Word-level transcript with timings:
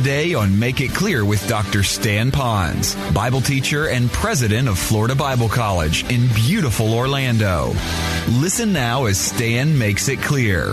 Today 0.00 0.32
on 0.34 0.56
Make 0.56 0.80
It 0.80 0.94
Clear 0.94 1.24
with 1.24 1.44
Dr. 1.48 1.82
Stan 1.82 2.30
Ponz, 2.30 2.94
Bible 3.12 3.40
teacher 3.40 3.88
and 3.88 4.08
president 4.12 4.68
of 4.68 4.78
Florida 4.78 5.16
Bible 5.16 5.48
College 5.48 6.08
in 6.08 6.28
beautiful 6.34 6.94
Orlando. 6.94 7.72
Listen 8.28 8.72
now 8.72 9.06
as 9.06 9.18
Stan 9.18 9.76
makes 9.76 10.08
it 10.08 10.20
clear. 10.22 10.72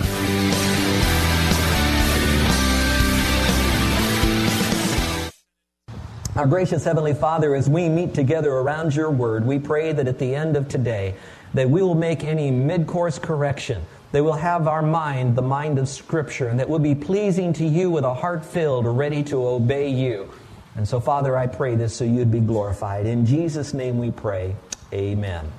Our 6.36 6.46
gracious 6.46 6.84
Heavenly 6.84 7.12
Father, 7.12 7.56
as 7.56 7.68
we 7.68 7.88
meet 7.88 8.14
together 8.14 8.52
around 8.52 8.94
your 8.94 9.10
word, 9.10 9.44
we 9.44 9.58
pray 9.58 9.92
that 9.92 10.06
at 10.06 10.20
the 10.20 10.36
end 10.36 10.56
of 10.56 10.68
today, 10.68 11.16
that 11.52 11.68
we 11.68 11.82
will 11.82 11.96
make 11.96 12.22
any 12.22 12.52
mid-course 12.52 13.18
correction, 13.18 13.82
that 14.12 14.22
we'll 14.22 14.32
have 14.32 14.68
our 14.68 14.82
mind, 14.82 15.36
the 15.36 15.42
mind 15.42 15.78
of 15.78 15.88
Scripture, 15.88 16.48
and 16.48 16.58
that 16.60 16.68
we'll 16.68 16.78
be 16.78 16.94
pleasing 16.94 17.52
to 17.54 17.64
you 17.64 17.90
with 17.90 18.04
a 18.04 18.14
heart 18.14 18.44
filled, 18.44 18.86
ready 18.86 19.22
to 19.24 19.46
obey 19.46 19.88
you. 19.88 20.30
And 20.76 20.86
so, 20.86 21.00
Father, 21.00 21.36
I 21.36 21.46
pray 21.46 21.74
this 21.74 21.94
so 21.94 22.04
you'd 22.04 22.30
be 22.30 22.40
glorified. 22.40 23.06
In 23.06 23.26
Jesus' 23.26 23.74
name 23.74 23.98
we 23.98 24.10
pray. 24.10 24.54
Amen. 24.92 25.50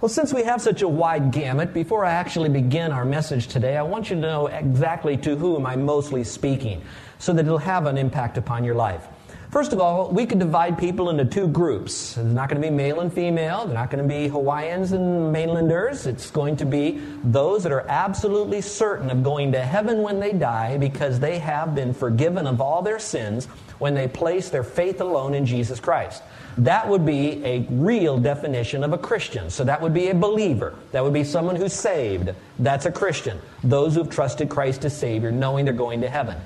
Well, 0.00 0.08
since 0.08 0.32
we 0.32 0.42
have 0.44 0.60
such 0.60 0.82
a 0.82 0.88
wide 0.88 1.30
gamut, 1.30 1.72
before 1.72 2.04
I 2.04 2.12
actually 2.12 2.48
begin 2.48 2.92
our 2.92 3.04
message 3.04 3.46
today, 3.46 3.76
I 3.76 3.82
want 3.82 4.10
you 4.10 4.16
to 4.16 4.22
know 4.22 4.46
exactly 4.46 5.16
to 5.18 5.36
whom 5.36 5.64
I'm 5.64 5.84
mostly 5.84 6.24
speaking 6.24 6.82
so 7.18 7.32
that 7.32 7.46
it'll 7.46 7.58
have 7.58 7.86
an 7.86 7.96
impact 7.96 8.36
upon 8.36 8.64
your 8.64 8.74
life. 8.74 9.06
First 9.56 9.72
of 9.72 9.80
all, 9.80 10.10
we 10.10 10.26
could 10.26 10.38
divide 10.38 10.76
people 10.76 11.08
into 11.08 11.24
two 11.24 11.48
groups. 11.48 12.18
It's 12.18 12.26
not 12.26 12.50
going 12.50 12.60
to 12.60 12.68
be 12.68 12.70
male 12.70 13.00
and 13.00 13.10
female. 13.10 13.64
They're 13.64 13.72
not 13.74 13.90
going 13.90 14.06
to 14.06 14.14
be 14.14 14.28
Hawaiians 14.28 14.92
and 14.92 15.32
mainlanders. 15.32 16.06
It's 16.06 16.30
going 16.30 16.56
to 16.56 16.66
be 16.66 17.00
those 17.24 17.62
that 17.62 17.72
are 17.72 17.86
absolutely 17.88 18.60
certain 18.60 19.08
of 19.08 19.22
going 19.22 19.52
to 19.52 19.62
heaven 19.62 20.02
when 20.02 20.20
they 20.20 20.32
die 20.32 20.76
because 20.76 21.20
they 21.20 21.38
have 21.38 21.74
been 21.74 21.94
forgiven 21.94 22.46
of 22.46 22.60
all 22.60 22.82
their 22.82 22.98
sins 22.98 23.46
when 23.78 23.94
they 23.94 24.06
place 24.08 24.50
their 24.50 24.62
faith 24.62 25.00
alone 25.00 25.32
in 25.32 25.46
Jesus 25.46 25.80
Christ. 25.80 26.22
That 26.58 26.86
would 26.86 27.06
be 27.06 27.42
a 27.42 27.60
real 27.70 28.18
definition 28.18 28.84
of 28.84 28.92
a 28.92 28.98
Christian. 28.98 29.48
So 29.48 29.64
that 29.64 29.80
would 29.80 29.94
be 29.94 30.08
a 30.08 30.14
believer. 30.14 30.74
That 30.92 31.02
would 31.02 31.14
be 31.14 31.24
someone 31.24 31.56
who's 31.56 31.72
saved. 31.72 32.28
That's 32.58 32.84
a 32.84 32.92
Christian. 32.92 33.40
Those 33.64 33.94
who've 33.94 34.10
trusted 34.10 34.50
Christ 34.50 34.84
as 34.84 34.94
Savior, 34.94 35.32
knowing 35.32 35.64
they're 35.64 35.72
going 35.72 36.02
to 36.02 36.10
heaven. 36.10 36.36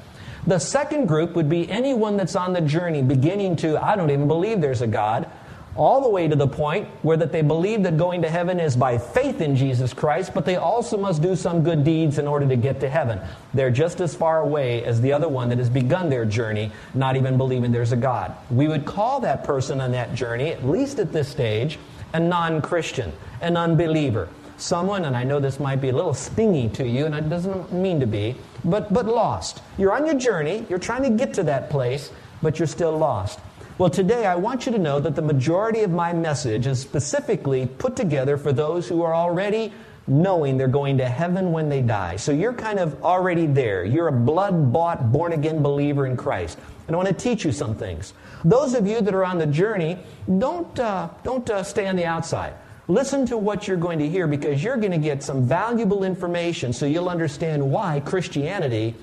The 0.47 0.59
second 0.59 1.07
group 1.07 1.35
would 1.35 1.49
be 1.49 1.71
anyone 1.71 2.17
that's 2.17 2.37
on 2.37 2.53
the 2.53 2.61
journey 2.61 3.03
beginning 3.03 3.57
to, 3.57 3.83
I 3.83 3.97
don't 3.97 4.11
even 4.11 4.27
believe 4.27 4.61
there's 4.61 4.81
a 4.81 4.87
God, 4.87 5.31
all 5.77 6.01
the 6.01 6.09
way 6.09 6.27
to 6.27 6.35
the 6.35 6.49
point 6.49 6.89
where 7.03 7.17
that 7.17 7.31
they 7.31 7.43
believe 7.43 7.83
that 7.85 7.97
going 7.97 8.23
to 8.23 8.31
heaven 8.31 8.59
is 8.59 8.75
by 8.75 8.99
faith 8.99 9.41
in 9.41 9.55
Jesus 9.55 9.95
Christ, 9.95 10.33
but 10.35 10.45
they 10.45 10.57
also 10.57 10.97
must 10.97 11.23
do 11.23 11.37
some 11.37 11.63
good 11.63 11.85
deeds 11.85 12.19
in 12.19 12.27
order 12.27 12.49
to 12.49 12.57
get 12.57 12.81
to 12.81 12.89
heaven. 12.89 13.21
They're 13.55 13.71
just 13.71 14.01
as 14.01 14.15
far 14.15 14.41
away 14.41 14.85
as 14.85 15.01
the 15.01 15.13
other 15.13 15.29
one 15.29 15.49
that 15.51 15.59
has 15.59 15.71
begun 15.71 16.11
their 16.11 16.25
journey, 16.25 16.73
not 16.95 17.17
even 17.17 17.37
believing 17.37 17.71
there's 17.71 17.93
a 17.93 17.97
God. 17.97 18.35
We 18.51 18.67
would 18.67 18.85
call 18.85 19.21
that 19.21 19.45
person 19.45 19.81
on 19.81 19.93
that 19.93 20.15
journey, 20.15 20.51
at 20.51 20.65
least 20.65 20.99
at 20.99 21.13
this 21.13 21.29
stage, 21.29 21.79
a 22.13 22.19
non 22.19 22.61
Christian, 22.61 23.13
an 23.41 23.57
unbeliever 23.57 24.29
someone, 24.61 25.05
and 25.05 25.17
I 25.17 25.25
know 25.25 25.41
this 25.41 25.61
might 25.61 25.81
be 25.81 25.89
a 25.89 25.95
little 25.95 26.15
stingy 26.15 26.69
to 26.71 26.87
you, 26.87 27.07
and 27.07 27.15
it 27.15 27.29
doesn't 27.29 27.73
mean 27.73 28.01
to 28.01 28.07
be, 28.07 28.37
but, 28.65 28.93
but 28.93 29.07
lost. 29.07 29.63
You're 29.79 29.93
on 29.93 30.07
your 30.07 30.17
journey, 30.17 30.67
you're 30.69 30.79
trying 30.79 31.03
to 31.03 31.11
get 31.11 31.35
to 31.35 31.43
that 31.45 31.71
place, 31.71 32.11
but 32.43 32.59
you're 32.59 32.69
still 32.69 32.97
lost. 32.97 33.39
Well, 33.79 33.91
today 33.91 34.27
I 34.27 34.37
want 34.37 34.67
you 34.67 34.73
to 34.73 34.79
know 34.79 35.01
that 35.01 35.17
the 35.17 35.23
majority 35.23 35.81
of 35.81 35.91
my 35.91 36.13
message 36.13 36.67
is 36.67 36.79
specifically 36.79 37.67
put 37.67 37.97
together 37.97 38.37
for 38.37 38.53
those 38.53 38.87
who 38.87 39.03
are 39.03 39.15
already 39.15 39.73
knowing 40.07 40.59
they're 40.59 40.69
going 40.69 40.99
to 40.99 41.09
heaven 41.09 41.53
when 41.53 41.69
they 41.69 41.81
die. 41.81 42.17
So 42.17 42.33
you're 42.33 42.53
kind 42.53 42.79
of 42.79 43.03
already 43.03 43.47
there. 43.47 43.85
You're 43.85 44.09
a 44.09 44.13
blood 44.13 44.73
bought, 44.73 45.13
born 45.13 45.33
again 45.33 45.63
believer 45.63 46.07
in 46.07 46.17
Christ. 46.17 46.59
And 46.87 46.95
I 46.95 46.99
want 46.99 47.09
to 47.09 47.15
teach 47.15 47.45
you 47.45 47.53
some 47.53 47.77
things. 47.77 48.13
Those 48.45 48.75
of 48.75 48.87
you 48.87 49.01
that 49.01 49.15
are 49.15 49.25
on 49.25 49.39
the 49.39 49.47
journey, 49.47 49.99
don't, 50.39 50.79
uh, 50.79 51.09
don't 51.23 51.49
uh, 51.49 51.63
stay 51.63 51.87
on 51.87 51.97
the 51.97 52.05
outside. 52.05 52.55
Listen 52.91 53.25
to 53.27 53.39
what 53.39 53.69
you're 53.69 53.77
going 53.77 54.01
to 54.01 54.09
hear 54.09 54.27
because 54.27 54.65
you're 54.65 54.77
going 54.77 54.91
to 54.91 54.99
get 54.99 55.23
some 55.23 55.47
valuable 55.47 56.03
information 56.03 56.73
so 56.73 56.87
you'll 56.87 57.09
understand 57.09 57.71
why 57.71 58.01
Christianity 58.01 58.97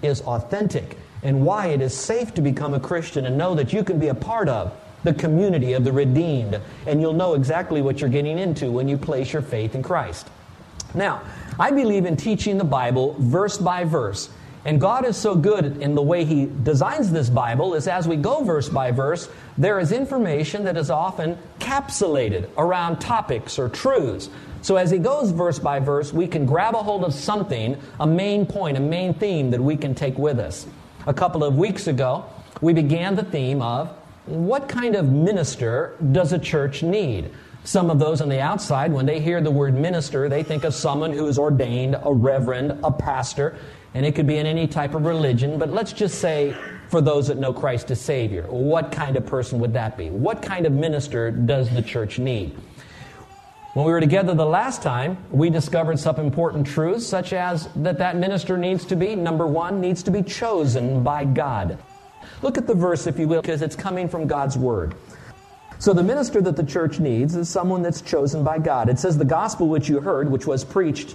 is 0.00 0.22
authentic 0.22 0.96
and 1.22 1.44
why 1.44 1.66
it 1.66 1.82
is 1.82 1.94
safe 1.94 2.32
to 2.32 2.40
become 2.40 2.72
a 2.72 2.80
Christian 2.80 3.26
and 3.26 3.36
know 3.36 3.54
that 3.54 3.74
you 3.74 3.84
can 3.84 3.98
be 3.98 4.08
a 4.08 4.14
part 4.14 4.48
of 4.48 4.72
the 5.04 5.12
community 5.12 5.74
of 5.74 5.84
the 5.84 5.92
redeemed. 5.92 6.58
And 6.86 7.02
you'll 7.02 7.12
know 7.12 7.34
exactly 7.34 7.82
what 7.82 8.00
you're 8.00 8.08
getting 8.08 8.38
into 8.38 8.70
when 8.70 8.88
you 8.88 8.96
place 8.96 9.34
your 9.34 9.42
faith 9.42 9.74
in 9.74 9.82
Christ. 9.82 10.26
Now, 10.94 11.20
I 11.58 11.72
believe 11.72 12.06
in 12.06 12.16
teaching 12.16 12.56
the 12.56 12.64
Bible 12.64 13.16
verse 13.18 13.58
by 13.58 13.84
verse. 13.84 14.30
And 14.64 14.80
God 14.80 15.06
is 15.06 15.16
so 15.16 15.34
good 15.34 15.78
in 15.80 15.94
the 15.94 16.02
way 16.02 16.24
He 16.24 16.46
designs 16.62 17.10
this 17.10 17.30
Bible 17.30 17.74
is 17.74 17.88
as 17.88 18.06
we 18.06 18.16
go 18.16 18.44
verse 18.44 18.68
by 18.68 18.90
verse, 18.90 19.28
there 19.56 19.80
is 19.80 19.90
information 19.90 20.64
that 20.64 20.76
is 20.76 20.90
often 20.90 21.38
capsulated 21.58 22.48
around 22.58 23.00
topics 23.00 23.58
or 23.58 23.70
truths. 23.70 24.28
So 24.60 24.76
as 24.76 24.90
He 24.90 24.98
goes 24.98 25.30
verse 25.30 25.58
by 25.58 25.78
verse, 25.78 26.12
we 26.12 26.26
can 26.26 26.44
grab 26.44 26.74
a 26.74 26.82
hold 26.82 27.04
of 27.04 27.14
something, 27.14 27.78
a 27.98 28.06
main 28.06 28.44
point, 28.44 28.76
a 28.76 28.80
main 28.80 29.14
theme 29.14 29.50
that 29.50 29.60
we 29.60 29.76
can 29.76 29.94
take 29.94 30.18
with 30.18 30.38
us. 30.38 30.66
A 31.06 31.14
couple 31.14 31.42
of 31.42 31.56
weeks 31.56 31.86
ago, 31.86 32.26
we 32.60 32.74
began 32.74 33.16
the 33.16 33.24
theme 33.24 33.62
of 33.62 33.88
what 34.26 34.68
kind 34.68 34.94
of 34.94 35.10
minister 35.10 35.96
does 36.12 36.32
a 36.34 36.38
church 36.38 36.82
need? 36.82 37.30
Some 37.64 37.90
of 37.90 37.98
those 37.98 38.20
on 38.20 38.28
the 38.28 38.40
outside, 38.40 38.92
when 38.92 39.06
they 39.06 39.20
hear 39.20 39.40
the 39.40 39.50
word 39.50 39.74
minister, 39.74 40.28
they 40.28 40.42
think 40.42 40.64
of 40.64 40.74
someone 40.74 41.12
who 41.12 41.26
is 41.26 41.38
ordained, 41.38 41.96
a 42.02 42.12
reverend, 42.12 42.80
a 42.84 42.90
pastor 42.90 43.56
and 43.94 44.06
it 44.06 44.14
could 44.14 44.26
be 44.26 44.38
in 44.38 44.46
any 44.46 44.66
type 44.66 44.94
of 44.94 45.04
religion, 45.04 45.58
but 45.58 45.70
let's 45.70 45.92
just 45.92 46.20
say 46.20 46.54
for 46.88 47.00
those 47.00 47.28
that 47.28 47.38
know 47.38 47.52
Christ 47.52 47.90
as 47.90 48.00
Savior, 48.00 48.44
what 48.48 48.92
kind 48.92 49.16
of 49.16 49.26
person 49.26 49.60
would 49.60 49.72
that 49.74 49.96
be? 49.96 50.10
What 50.10 50.42
kind 50.42 50.66
of 50.66 50.72
minister 50.72 51.30
does 51.30 51.70
the 51.70 51.82
church 51.82 52.18
need? 52.18 52.56
When 53.74 53.86
we 53.86 53.92
were 53.92 54.00
together 54.00 54.34
the 54.34 54.44
last 54.44 54.82
time, 54.82 55.16
we 55.30 55.48
discovered 55.48 56.00
some 56.00 56.16
important 56.16 56.66
truths, 56.66 57.06
such 57.06 57.32
as 57.32 57.68
that 57.76 57.98
that 57.98 58.16
minister 58.16 58.58
needs 58.58 58.84
to 58.86 58.96
be, 58.96 59.14
number 59.14 59.46
one, 59.46 59.80
needs 59.80 60.02
to 60.04 60.10
be 60.10 60.24
chosen 60.24 61.04
by 61.04 61.24
God. 61.24 61.78
Look 62.42 62.58
at 62.58 62.66
the 62.66 62.74
verse, 62.74 63.06
if 63.06 63.16
you 63.16 63.28
will, 63.28 63.42
because 63.42 63.62
it's 63.62 63.76
coming 63.76 64.08
from 64.08 64.26
God's 64.26 64.58
Word. 64.58 64.96
So 65.78 65.92
the 65.92 66.02
minister 66.02 66.42
that 66.42 66.56
the 66.56 66.64
church 66.64 66.98
needs 66.98 67.36
is 67.36 67.48
someone 67.48 67.80
that's 67.80 68.02
chosen 68.02 68.42
by 68.42 68.58
God. 68.58 68.88
It 68.88 68.98
says, 68.98 69.16
The 69.16 69.24
gospel 69.24 69.68
which 69.68 69.88
you 69.88 70.00
heard, 70.00 70.28
which 70.28 70.46
was 70.46 70.64
preached 70.64 71.14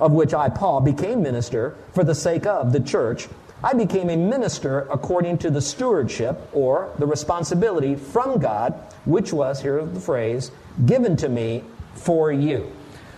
of 0.00 0.12
which 0.12 0.34
I, 0.34 0.48
Paul, 0.48 0.80
became 0.80 1.22
minister 1.22 1.76
for 1.92 2.04
the 2.04 2.14
sake 2.14 2.46
of 2.46 2.72
the 2.72 2.80
church, 2.80 3.28
I 3.62 3.72
became 3.72 4.10
a 4.10 4.16
minister 4.16 4.80
according 4.90 5.38
to 5.38 5.50
the 5.50 5.60
stewardship 5.60 6.50
or 6.52 6.92
the 6.98 7.06
responsibility 7.06 7.94
from 7.94 8.38
God, 8.38 8.74
which 9.06 9.32
was, 9.32 9.60
here's 9.60 9.90
the 9.92 10.00
phrase, 10.00 10.50
given 10.84 11.16
to 11.16 11.28
me 11.28 11.64
for 11.94 12.30
you. 12.30 12.70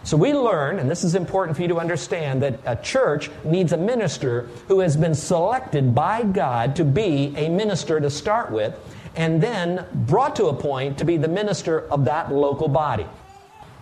So 0.05 0.17
we 0.17 0.33
learn, 0.35 0.79
and 0.79 0.89
this 0.89 1.03
is 1.03 1.17
important 1.17 1.57
for 1.57 1.63
you 1.63 1.69
to 1.69 1.81
understand, 1.81 2.43
that 2.43 2.61
a 2.65 2.77
church 2.77 3.29
needs 3.43 3.73
a 3.73 3.77
minister 3.77 4.43
who 4.69 4.79
has 4.79 4.97
been 4.97 5.17
selected 5.17 5.97
by 5.97 6.23
God 6.23 6.77
to 6.77 6.85
be 6.85 7.35
a 7.37 7.49
minister 7.49 7.99
to 7.99 8.09
start 8.09 8.53
with, 8.53 8.73
and 9.17 9.43
then 9.43 9.85
brought 9.93 10.37
to 10.37 10.47
a 10.47 10.55
point 10.55 10.99
to 10.99 11.05
be 11.05 11.17
the 11.17 11.27
minister 11.27 11.89
of 11.91 12.05
that 12.05 12.33
local 12.33 12.69
body. 12.69 13.07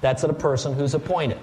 That's 0.01 0.25
a 0.25 0.33
person 0.33 0.73
who's 0.73 0.95
appointed. 0.95 1.39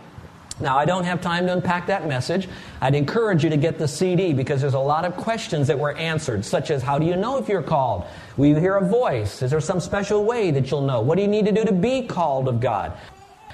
Now, 0.62 0.78
I 0.78 0.86
don't 0.86 1.04
have 1.04 1.22
time 1.22 1.48
to 1.48 1.54
unpack 1.54 1.88
that 1.88 2.08
message. 2.08 2.48
I'd 2.82 2.96
encourage 2.96 3.44
you 3.44 3.50
to 3.50 3.58
get 3.58 3.78
the 3.78 3.88
CD 3.88 4.34
because 4.34 4.62
there's 4.62 4.74
a 4.74 4.80
lot 4.80 5.06
of 5.06 5.16
questions 5.18 5.68
that 5.68 5.78
were 5.78 5.94
answered, 5.96 6.46
such 6.46 6.72
as 6.72 6.82
how 6.84 7.00
do 7.00 7.06
you 7.06 7.16
know 7.16 7.38
if 7.38 7.48
you're 7.50 7.64
called? 7.64 8.06
Will 8.38 8.48
you 8.48 8.56
hear 8.56 8.76
a 8.76 8.88
voice? 8.88 9.42
Is 9.42 9.52
there 9.52 9.62
some 9.62 9.80
special 9.80 10.24
way 10.24 10.52
that 10.52 10.70
you'll 10.70 10.82
know? 10.82 11.02
What 11.02 11.16
do 11.16 11.22
you 11.22 11.28
need 11.28 11.46
to 11.46 11.52
do 11.52 11.66
to 11.66 11.74
be 11.74 12.04
called 12.04 12.48
of 12.48 12.60
God? 12.60 12.94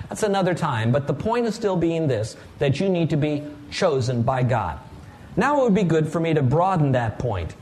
That's 0.09 0.23
another 0.23 0.53
time, 0.53 0.91
but 0.91 1.07
the 1.07 1.13
point 1.13 1.45
is 1.47 1.55
still 1.55 1.75
being 1.75 2.07
this 2.07 2.37
that 2.59 2.79
you 2.79 2.89
need 2.89 3.09
to 3.09 3.17
be 3.17 3.43
chosen 3.71 4.21
by 4.21 4.43
God. 4.43 4.79
Now, 5.35 5.61
it 5.61 5.63
would 5.63 5.75
be 5.75 5.83
good 5.83 6.07
for 6.07 6.19
me 6.19 6.33
to 6.33 6.41
broaden 6.41 6.93
that 6.93 7.19
point. 7.19 7.55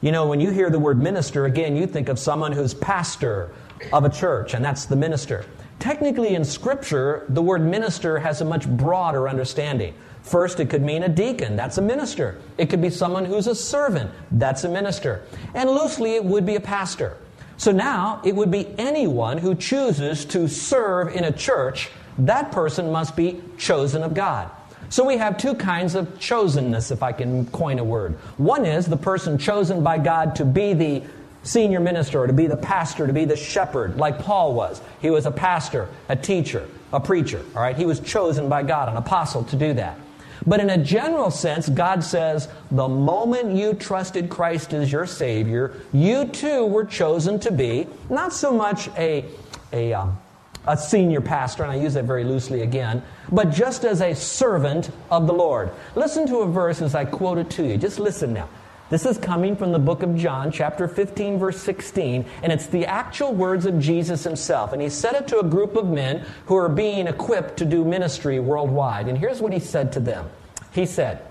You 0.00 0.10
know, 0.10 0.26
when 0.26 0.40
you 0.40 0.50
hear 0.50 0.70
the 0.70 0.78
word 0.78 1.00
minister, 1.00 1.44
again, 1.44 1.76
you 1.76 1.86
think 1.86 2.08
of 2.08 2.18
someone 2.18 2.50
who's 2.50 2.74
pastor 2.74 3.54
of 3.92 4.04
a 4.04 4.08
church, 4.08 4.54
and 4.54 4.64
that's 4.64 4.86
the 4.86 4.96
minister. 4.96 5.44
Technically, 5.82 6.36
in 6.36 6.44
Scripture, 6.44 7.26
the 7.28 7.42
word 7.42 7.60
minister 7.60 8.20
has 8.20 8.40
a 8.40 8.44
much 8.44 8.68
broader 8.68 9.28
understanding. 9.28 9.92
First, 10.22 10.60
it 10.60 10.70
could 10.70 10.82
mean 10.82 11.02
a 11.02 11.08
deacon. 11.08 11.56
That's 11.56 11.76
a 11.76 11.82
minister. 11.82 12.38
It 12.56 12.70
could 12.70 12.80
be 12.80 12.88
someone 12.88 13.24
who's 13.24 13.48
a 13.48 13.54
servant. 13.56 14.08
That's 14.30 14.62
a 14.62 14.68
minister. 14.68 15.24
And 15.54 15.68
loosely, 15.68 16.14
it 16.14 16.24
would 16.24 16.46
be 16.46 16.54
a 16.54 16.60
pastor. 16.60 17.16
So 17.56 17.72
now, 17.72 18.22
it 18.24 18.36
would 18.36 18.48
be 18.48 18.72
anyone 18.78 19.38
who 19.38 19.56
chooses 19.56 20.24
to 20.26 20.46
serve 20.46 21.16
in 21.16 21.24
a 21.24 21.32
church. 21.32 21.90
That 22.16 22.52
person 22.52 22.92
must 22.92 23.16
be 23.16 23.40
chosen 23.58 24.04
of 24.04 24.14
God. 24.14 24.52
So 24.88 25.04
we 25.04 25.16
have 25.16 25.36
two 25.36 25.54
kinds 25.54 25.96
of 25.96 26.06
chosenness, 26.20 26.92
if 26.92 27.02
I 27.02 27.10
can 27.10 27.46
coin 27.46 27.80
a 27.80 27.84
word. 27.84 28.12
One 28.36 28.64
is 28.64 28.86
the 28.86 28.96
person 28.96 29.36
chosen 29.36 29.82
by 29.82 29.98
God 29.98 30.36
to 30.36 30.44
be 30.44 30.74
the 30.74 31.02
senior 31.42 31.80
minister, 31.80 32.20
or 32.20 32.26
to 32.26 32.32
be 32.32 32.46
the 32.46 32.56
pastor, 32.56 33.06
to 33.06 33.12
be 33.12 33.24
the 33.24 33.36
shepherd, 33.36 33.96
like 33.96 34.18
Paul 34.18 34.54
was. 34.54 34.80
He 35.00 35.10
was 35.10 35.26
a 35.26 35.30
pastor, 35.30 35.88
a 36.08 36.16
teacher, 36.16 36.68
a 36.92 37.00
preacher. 37.00 37.44
All 37.54 37.62
right, 37.62 37.76
he 37.76 37.86
was 37.86 38.00
chosen 38.00 38.48
by 38.48 38.62
God, 38.62 38.88
an 38.88 38.96
apostle, 38.96 39.44
to 39.44 39.56
do 39.56 39.72
that. 39.74 39.98
But 40.46 40.60
in 40.60 40.70
a 40.70 40.78
general 40.78 41.30
sense, 41.30 41.68
God 41.68 42.02
says 42.02 42.48
the 42.70 42.88
moment 42.88 43.56
you 43.56 43.74
trusted 43.74 44.28
Christ 44.28 44.72
as 44.72 44.90
your 44.90 45.06
Savior, 45.06 45.72
you 45.92 46.26
too 46.26 46.66
were 46.66 46.84
chosen 46.84 47.38
to 47.40 47.52
be 47.52 47.86
not 48.10 48.32
so 48.32 48.52
much 48.52 48.88
a, 48.96 49.24
a, 49.72 49.92
um, 49.92 50.18
a 50.66 50.76
senior 50.76 51.20
pastor, 51.20 51.62
and 51.62 51.72
I 51.72 51.76
use 51.76 51.94
that 51.94 52.04
very 52.04 52.24
loosely 52.24 52.62
again, 52.62 53.02
but 53.30 53.50
just 53.50 53.84
as 53.84 54.00
a 54.00 54.14
servant 54.14 54.90
of 55.10 55.26
the 55.26 55.32
Lord. 55.32 55.70
Listen 55.94 56.26
to 56.26 56.38
a 56.38 56.46
verse 56.46 56.82
as 56.82 56.94
I 56.94 57.04
quote 57.04 57.38
it 57.38 57.50
to 57.50 57.66
you. 57.66 57.76
Just 57.76 57.98
listen 57.98 58.32
now. 58.32 58.48
This 58.92 59.06
is 59.06 59.16
coming 59.16 59.56
from 59.56 59.72
the 59.72 59.78
book 59.78 60.02
of 60.02 60.14
John, 60.16 60.52
chapter 60.52 60.86
15, 60.86 61.38
verse 61.38 61.56
16, 61.62 62.26
and 62.42 62.52
it's 62.52 62.66
the 62.66 62.84
actual 62.84 63.32
words 63.32 63.64
of 63.64 63.80
Jesus 63.80 64.22
himself. 64.22 64.74
And 64.74 64.82
he 64.82 64.90
said 64.90 65.14
it 65.14 65.26
to 65.28 65.38
a 65.38 65.42
group 65.42 65.76
of 65.76 65.86
men 65.86 66.26
who 66.44 66.56
are 66.56 66.68
being 66.68 67.06
equipped 67.06 67.56
to 67.56 67.64
do 67.64 67.86
ministry 67.86 68.38
worldwide. 68.38 69.08
And 69.08 69.16
here's 69.16 69.40
what 69.40 69.54
he 69.54 69.60
said 69.60 69.92
to 69.92 70.00
them 70.00 70.28
He 70.72 70.84
said, 70.84 71.22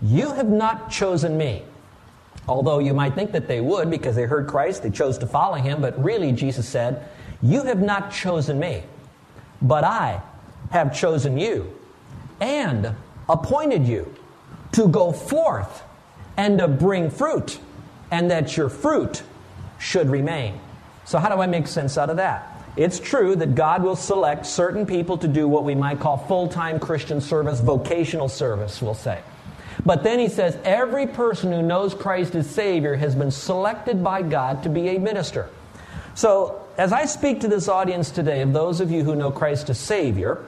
You 0.00 0.32
have 0.34 0.46
not 0.46 0.92
chosen 0.92 1.36
me. 1.36 1.64
Although 2.46 2.78
you 2.78 2.94
might 2.94 3.16
think 3.16 3.32
that 3.32 3.48
they 3.48 3.60
would 3.60 3.90
because 3.90 4.14
they 4.14 4.26
heard 4.26 4.46
Christ, 4.46 4.84
they 4.84 4.90
chose 4.90 5.18
to 5.18 5.26
follow 5.26 5.56
him, 5.56 5.80
but 5.80 6.00
really, 6.00 6.30
Jesus 6.30 6.68
said, 6.68 7.08
You 7.42 7.64
have 7.64 7.82
not 7.82 8.12
chosen 8.12 8.60
me, 8.60 8.84
but 9.60 9.82
I 9.82 10.22
have 10.70 10.96
chosen 10.96 11.36
you 11.36 11.76
and 12.38 12.94
appointed 13.28 13.88
you 13.88 14.14
to 14.70 14.86
go 14.86 15.10
forth 15.10 15.81
and 16.36 16.58
to 16.58 16.68
bring 16.68 17.10
fruit, 17.10 17.58
and 18.10 18.30
that 18.30 18.56
your 18.56 18.68
fruit 18.68 19.22
should 19.78 20.08
remain. 20.10 20.58
So, 21.04 21.18
how 21.18 21.34
do 21.34 21.40
I 21.40 21.46
make 21.46 21.66
sense 21.66 21.98
out 21.98 22.10
of 22.10 22.16
that? 22.16 22.48
It's 22.76 22.98
true 22.98 23.36
that 23.36 23.54
God 23.54 23.82
will 23.82 23.96
select 23.96 24.46
certain 24.46 24.86
people 24.86 25.18
to 25.18 25.28
do 25.28 25.46
what 25.46 25.64
we 25.64 25.74
might 25.74 26.00
call 26.00 26.16
full 26.16 26.48
time 26.48 26.80
Christian 26.80 27.20
service, 27.20 27.60
vocational 27.60 28.28
service, 28.28 28.80
we'll 28.80 28.94
say. 28.94 29.20
But 29.84 30.02
then 30.02 30.18
he 30.18 30.28
says 30.28 30.56
every 30.64 31.06
person 31.06 31.52
who 31.52 31.62
knows 31.62 31.92
Christ 31.94 32.34
as 32.34 32.48
Savior 32.48 32.94
has 32.94 33.14
been 33.14 33.30
selected 33.30 34.02
by 34.02 34.22
God 34.22 34.62
to 34.62 34.68
be 34.68 34.88
a 34.88 34.98
minister. 34.98 35.48
So, 36.14 36.60
as 36.78 36.92
I 36.92 37.04
speak 37.04 37.40
to 37.40 37.48
this 37.48 37.68
audience 37.68 38.10
today, 38.10 38.40
of 38.40 38.52
those 38.52 38.80
of 38.80 38.90
you 38.90 39.04
who 39.04 39.14
know 39.14 39.30
Christ 39.30 39.68
as 39.68 39.78
Savior, 39.78 40.44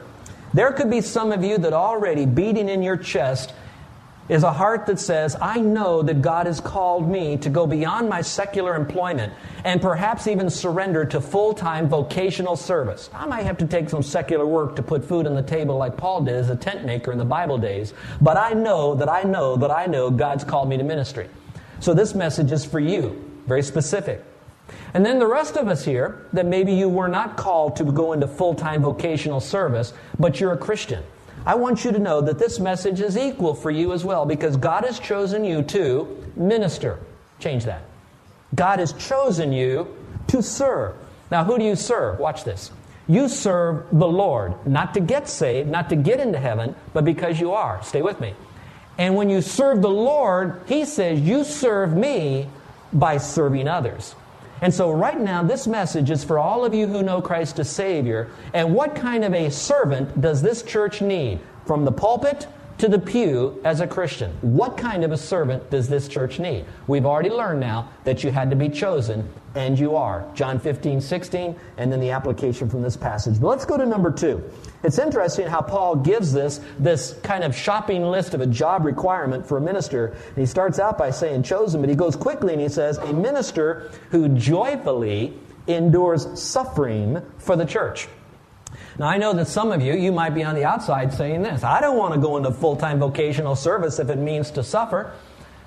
there 0.55 0.73
could 0.73 0.91
be 0.91 1.01
some 1.01 1.33
of 1.33 1.43
you 1.43 1.59
that 1.59 1.73
already 1.73 2.27
beating 2.27 2.69
in 2.69 2.83
your 2.83 2.97
chest 2.97 3.53
is 4.29 4.43
a 4.43 4.53
heart 4.53 4.87
that 4.87 4.99
says, 4.99 5.37
I 5.41 5.61
know 5.61 6.03
that 6.03 6.23
God 6.23 6.47
has 6.47 6.61
called 6.61 7.09
me 7.09 7.37
to 7.39 7.51
go 7.51 7.67
beyond 7.67 8.09
my 8.09 8.23
secular 8.23 8.75
employment 8.75 9.33
and 9.65 9.83
perhaps 9.83 10.27
even 10.27 10.49
surrender 10.49 11.05
to 11.07 11.21
full 11.21 11.53
time 11.53 11.89
vocational 11.89 12.57
service. 12.57 13.11
I 13.13 13.27
might 13.27 13.45
have 13.45 13.59
to 13.59 13.67
take 13.67 13.91
some 13.91 14.03
secular 14.03 14.47
work 14.47 14.77
to 14.77 14.83
put 14.83 15.05
food 15.05 15.27
on 15.27 15.35
the 15.35 15.43
table 15.43 15.77
like 15.77 15.97
Paul 15.97 16.23
did 16.23 16.35
as 16.35 16.51
a 16.51 16.57
tent 16.57 16.85
maker 16.85 17.13
in 17.13 17.19
the 17.19 17.25
Bible 17.25 17.59
days, 17.59 17.93
but 18.21 18.37
I 18.37 18.53
know 18.53 18.95
that 18.95 19.09
I 19.09 19.23
know 19.23 19.57
that 19.57 19.71
I 19.71 19.87
know 19.87 20.11
God's 20.11 20.45
called 20.45 20.69
me 20.69 20.77
to 20.79 20.85
ministry. 20.85 21.29
So 21.81 21.93
this 21.93 22.15
message 22.15 22.51
is 22.51 22.65
for 22.65 22.81
you, 22.81 23.31
very 23.47 23.63
specific. 23.63 24.25
And 24.95 25.05
then 25.05 25.19
the 25.19 25.27
rest 25.27 25.57
of 25.57 25.69
us 25.69 25.85
here, 25.85 26.27
that 26.33 26.47
maybe 26.47 26.73
you 26.73 26.89
were 26.89 27.09
not 27.09 27.37
called 27.37 27.77
to 27.77 27.85
go 27.85 28.13
into 28.15 28.27
full 28.27 28.55
time 28.55 28.83
vocational 28.83 29.41
service, 29.41 29.93
but 30.19 30.41
you're 30.41 30.53
a 30.53 30.57
Christian. 30.57 31.05
I 31.47 31.55
want 31.57 31.85
you 31.85 31.93
to 31.93 31.99
know 31.99 32.21
that 32.23 32.39
this 32.39 32.59
message 32.59 33.01
is 33.01 33.17
equal 33.19 33.55
for 33.55 33.71
you 33.71 33.93
as 33.93 34.05
well 34.05 34.25
because 34.25 34.57
God 34.57 34.85
has 34.85 34.99
chosen 34.99 35.45
you 35.45 35.63
to 35.65 36.33
minister. 36.37 36.99
Change 37.39 37.65
that. 37.65 37.83
God 38.55 38.79
has 38.79 38.93
chosen 38.95 39.53
you 39.53 39.95
to 40.29 40.43
serve. 40.43 40.95
Now, 41.31 41.45
who 41.45 41.59
do 41.59 41.65
you 41.65 41.77
serve? 41.77 42.19
Watch 42.19 42.45
this. 42.45 42.71
You 43.07 43.29
serve 43.29 43.87
the 43.93 44.07
Lord, 44.07 44.67
not 44.67 44.95
to 44.95 45.01
get 45.01 45.29
saved, 45.29 45.69
not 45.69 45.91
to 45.91 45.97
get 45.97 46.21
into 46.21 46.39
heaven, 46.39 46.75
but 46.95 47.05
because 47.05 47.39
you 47.39 47.53
are. 47.53 47.83
Stay 47.83 48.01
with 48.01 48.21
me. 48.21 48.35
And 48.97 49.15
when 49.17 49.29
you 49.29 49.43
serve 49.43 49.83
the 49.83 49.91
Lord, 49.91 50.63
He 50.67 50.85
says, 50.87 51.21
You 51.21 51.45
serve 51.45 51.95
me 51.95 52.49
by 52.93 53.19
serving 53.19 53.69
others. 53.69 54.15
And 54.65 54.73
so, 54.73 54.91
right 54.91 55.21
now, 55.21 55.43
this 55.43 55.67
message 55.67 56.11
is 56.11 56.25
for 56.25 56.39
all 56.39 56.65
of 56.65 56.73
you 56.73 56.87
who 56.87 57.03
know 57.03 57.21
Christ 57.21 57.59
as 57.59 57.69
Savior. 57.69 58.31
And 58.55 58.75
what 58.75 58.95
kind 58.95 59.23
of 59.23 59.35
a 59.35 59.51
servant 59.51 60.23
does 60.23 60.41
this 60.41 60.63
church 60.63 61.03
need? 61.03 61.39
From 61.67 61.85
the 61.85 61.93
pulpit 61.93 62.47
to 62.79 62.89
the 62.89 62.99
pew 62.99 63.61
as 63.65 63.81
a 63.81 63.87
Christian. 63.87 64.33
What 64.41 64.77
kind 64.77 65.05
of 65.05 65.13
a 65.13 65.17
servant 65.17 65.71
does 65.71 65.89
this 65.89 66.09
church 66.09 66.39
need? 66.39 66.65
We've 66.87 67.07
already 67.07 67.31
learned 67.31 67.61
now 67.61 67.91
that 68.05 68.25
you 68.25 68.31
had 68.31 68.51
to 68.51 68.57
be 68.57 68.69
chosen, 68.69 69.29
and 69.55 69.79
you 69.79 69.95
are. 69.95 70.29
John 70.35 70.59
15, 70.59 71.01
16, 71.01 71.57
and 71.77 71.93
then 71.93 72.01
the 72.01 72.11
application 72.11 72.69
from 72.69 72.83
this 72.83 72.97
passage. 72.97 73.41
But 73.41 73.49
let's 73.49 73.65
go 73.65 73.77
to 73.77 73.87
number 73.87 74.11
two. 74.11 74.43
It's 74.83 74.99
interesting 74.99 75.47
how 75.47 75.63
Paul 75.63 75.97
gives 75.97 76.33
this, 76.33 76.61
this 76.79 77.19
kind 77.23 77.45
of 77.45 77.55
shopping 77.55 78.03
list 78.03 78.35
of 78.35 78.41
a 78.41 78.47
job 78.47 78.85
requirement 78.85 79.47
for 79.47 79.59
a 79.59 79.61
minister. 79.61 80.09
And 80.29 80.37
he 80.37 80.47
starts 80.47 80.79
out 80.79 80.99
by 80.99 81.11
saying 81.11 81.45
chosen, 81.45 81.81
but 81.81 81.89
he 81.89 81.97
goes 81.97 82.17
quickly 82.17 82.53
and 82.53 82.61
he 82.61 82.69
says, 82.69 82.99
a 82.99 83.13
minister 83.13 83.91
who 84.11 84.29
joyfully 84.29 85.39
endures 85.67 86.43
suffering 86.43 87.23
for 87.39 87.57
the 87.57 87.65
church. 87.65 88.09
Now, 88.99 89.09
I 89.09 89.19
know 89.19 89.33
that 89.33 89.49
some 89.49 89.73
of 89.73 89.83
you, 89.83 89.95
you 89.95 90.13
might 90.13 90.31
be 90.31 90.45
on 90.45 90.55
the 90.55 90.65
outside 90.65 91.13
saying 91.13 91.43
this 91.43 91.65
I 91.65 91.81
don't 91.81 91.97
want 91.97 92.15
to 92.15 92.21
go 92.21 92.37
into 92.37 92.53
full 92.53 92.77
time 92.77 92.99
vocational 92.99 93.57
service 93.57 93.99
if 93.99 94.09
it 94.09 94.19
means 94.19 94.51
to 94.53 94.63
suffer. 94.63 95.13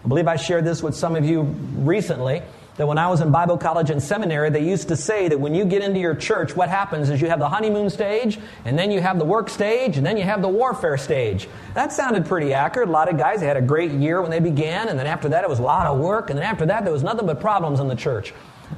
I 0.03 0.07
believe 0.07 0.27
I 0.27 0.38
shared 0.38 0.63
this 0.63 0.81
with 0.81 0.95
some 0.95 1.15
of 1.15 1.25
you 1.25 1.41
recently 1.41 2.41
that 2.77 2.88
when 2.88 3.00
I 3.00 3.09
was 3.09 3.21
in 3.21 3.31
Bible 3.31 3.57
college 3.57 3.89
and 3.89 4.01
seminary, 4.01 4.51
they 4.51 4.63
used 4.63 4.88
to 4.89 4.95
say 4.95 5.27
that 5.27 5.39
when 5.39 5.56
you 5.56 5.65
get 5.65 5.81
into 5.81 6.00
your 6.00 6.13
church, 6.15 6.56
what 6.56 6.69
happens 6.69 7.09
is 7.09 7.19
you 7.19 7.27
have 7.27 7.39
the 7.39 7.50
honeymoon 7.50 7.89
stage, 7.89 8.39
and 8.65 8.77
then 8.77 8.91
you 8.91 9.01
have 9.01 9.18
the 9.18 9.25
work 9.25 9.50
stage, 9.50 9.97
and 9.97 10.06
then 10.06 10.15
you 10.15 10.23
have 10.23 10.44
the 10.44 10.47
warfare 10.47 10.95
stage. 10.95 11.50
That 11.73 11.91
sounded 11.91 12.27
pretty 12.27 12.53
accurate. 12.53 12.88
A 12.88 12.91
lot 12.91 13.09
of 13.09 13.18
guys, 13.18 13.39
they 13.39 13.47
had 13.47 13.57
a 13.57 13.62
great 13.62 13.91
year 13.91 14.21
when 14.21 14.30
they 14.30 14.39
began, 14.39 14.89
and 14.89 14.97
then 14.97 15.07
after 15.07 15.27
that, 15.30 15.44
it 15.44 15.50
was 15.50 15.57
a 15.57 15.63
lot 15.63 15.88
of 15.88 15.97
work, 15.97 16.30
and 16.30 16.38
then 16.38 16.45
after 16.45 16.68
that, 16.68 16.83
there 16.83 16.94
was 16.94 17.03
nothing 17.03 17.25
but 17.25 17.41
problems 17.41 17.80
in 17.80 17.88
the 17.88 17.95
church. 17.95 18.31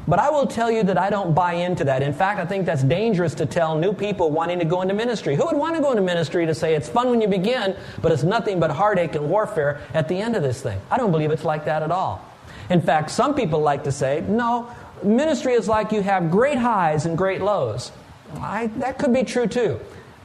But 0.07 0.19
I 0.19 0.29
will 0.29 0.47
tell 0.47 0.71
you 0.71 0.83
that 0.83 0.97
I 0.97 1.09
don't 1.09 1.33
buy 1.35 1.53
into 1.53 1.83
that. 1.85 2.01
In 2.01 2.13
fact, 2.13 2.39
I 2.39 2.45
think 2.45 2.65
that's 2.65 2.83
dangerous 2.83 3.35
to 3.35 3.45
tell 3.45 3.77
new 3.77 3.93
people 3.93 4.31
wanting 4.31 4.59
to 4.59 4.65
go 4.65 4.81
into 4.81 4.93
ministry. 4.93 5.35
Who 5.35 5.45
would 5.45 5.55
want 5.55 5.75
to 5.75 5.81
go 5.81 5.91
into 5.91 6.01
ministry 6.01 6.45
to 6.45 6.55
say 6.55 6.75
it's 6.75 6.89
fun 6.89 7.09
when 7.09 7.21
you 7.21 7.27
begin, 7.27 7.75
but 8.01 8.11
it's 8.11 8.23
nothing 8.23 8.59
but 8.59 8.71
heartache 8.71 9.15
and 9.15 9.29
warfare 9.29 9.81
at 9.93 10.07
the 10.07 10.15
end 10.15 10.35
of 10.35 10.43
this 10.43 10.61
thing? 10.61 10.79
I 10.89 10.97
don't 10.97 11.11
believe 11.11 11.31
it's 11.31 11.43
like 11.43 11.65
that 11.65 11.83
at 11.83 11.91
all. 11.91 12.25
In 12.69 12.81
fact, 12.81 13.11
some 13.11 13.33
people 13.35 13.61
like 13.61 13.83
to 13.83 13.91
say, 13.91 14.23
no, 14.27 14.71
ministry 15.03 15.53
is 15.53 15.67
like 15.67 15.91
you 15.91 16.01
have 16.01 16.31
great 16.31 16.57
highs 16.57 17.05
and 17.05 17.17
great 17.17 17.41
lows. 17.41 17.91
I, 18.37 18.67
that 18.77 18.99
could 18.99 19.13
be 19.13 19.23
true 19.23 19.47
too. 19.47 19.79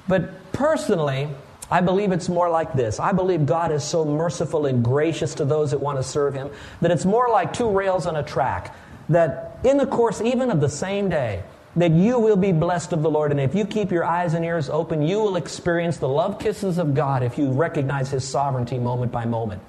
But 0.08 0.52
personally, 0.52 1.28
I 1.70 1.80
believe 1.80 2.12
it's 2.12 2.28
more 2.28 2.50
like 2.50 2.74
this. 2.74 3.00
I 3.00 3.12
believe 3.12 3.46
God 3.46 3.72
is 3.72 3.82
so 3.82 4.04
merciful 4.04 4.66
and 4.66 4.84
gracious 4.84 5.34
to 5.36 5.44
those 5.44 5.70
that 5.70 5.78
want 5.78 5.98
to 5.98 6.02
serve 6.02 6.34
Him 6.34 6.50
that 6.80 6.90
it's 6.90 7.04
more 7.04 7.28
like 7.30 7.52
two 7.52 7.70
rails 7.70 8.06
on 8.06 8.16
a 8.16 8.22
track 8.22 8.76
that 9.08 9.58
in 9.64 9.76
the 9.76 9.86
course 9.86 10.20
even 10.20 10.50
of 10.50 10.60
the 10.60 10.68
same 10.68 11.08
day, 11.08 11.42
that 11.76 11.90
you 11.90 12.18
will 12.18 12.36
be 12.36 12.52
blessed 12.52 12.92
of 12.92 13.02
the 13.02 13.10
Lord. 13.10 13.30
And 13.30 13.40
if 13.40 13.54
you 13.54 13.64
keep 13.64 13.90
your 13.90 14.04
eyes 14.04 14.34
and 14.34 14.44
ears 14.44 14.70
open, 14.70 15.02
you 15.02 15.18
will 15.18 15.36
experience 15.36 15.96
the 15.96 16.08
love 16.08 16.38
kisses 16.38 16.78
of 16.78 16.94
God 16.94 17.22
if 17.22 17.36
you 17.36 17.50
recognize 17.50 18.10
His 18.10 18.26
sovereignty 18.26 18.78
moment 18.78 19.10
by 19.10 19.24
moment. 19.24 19.62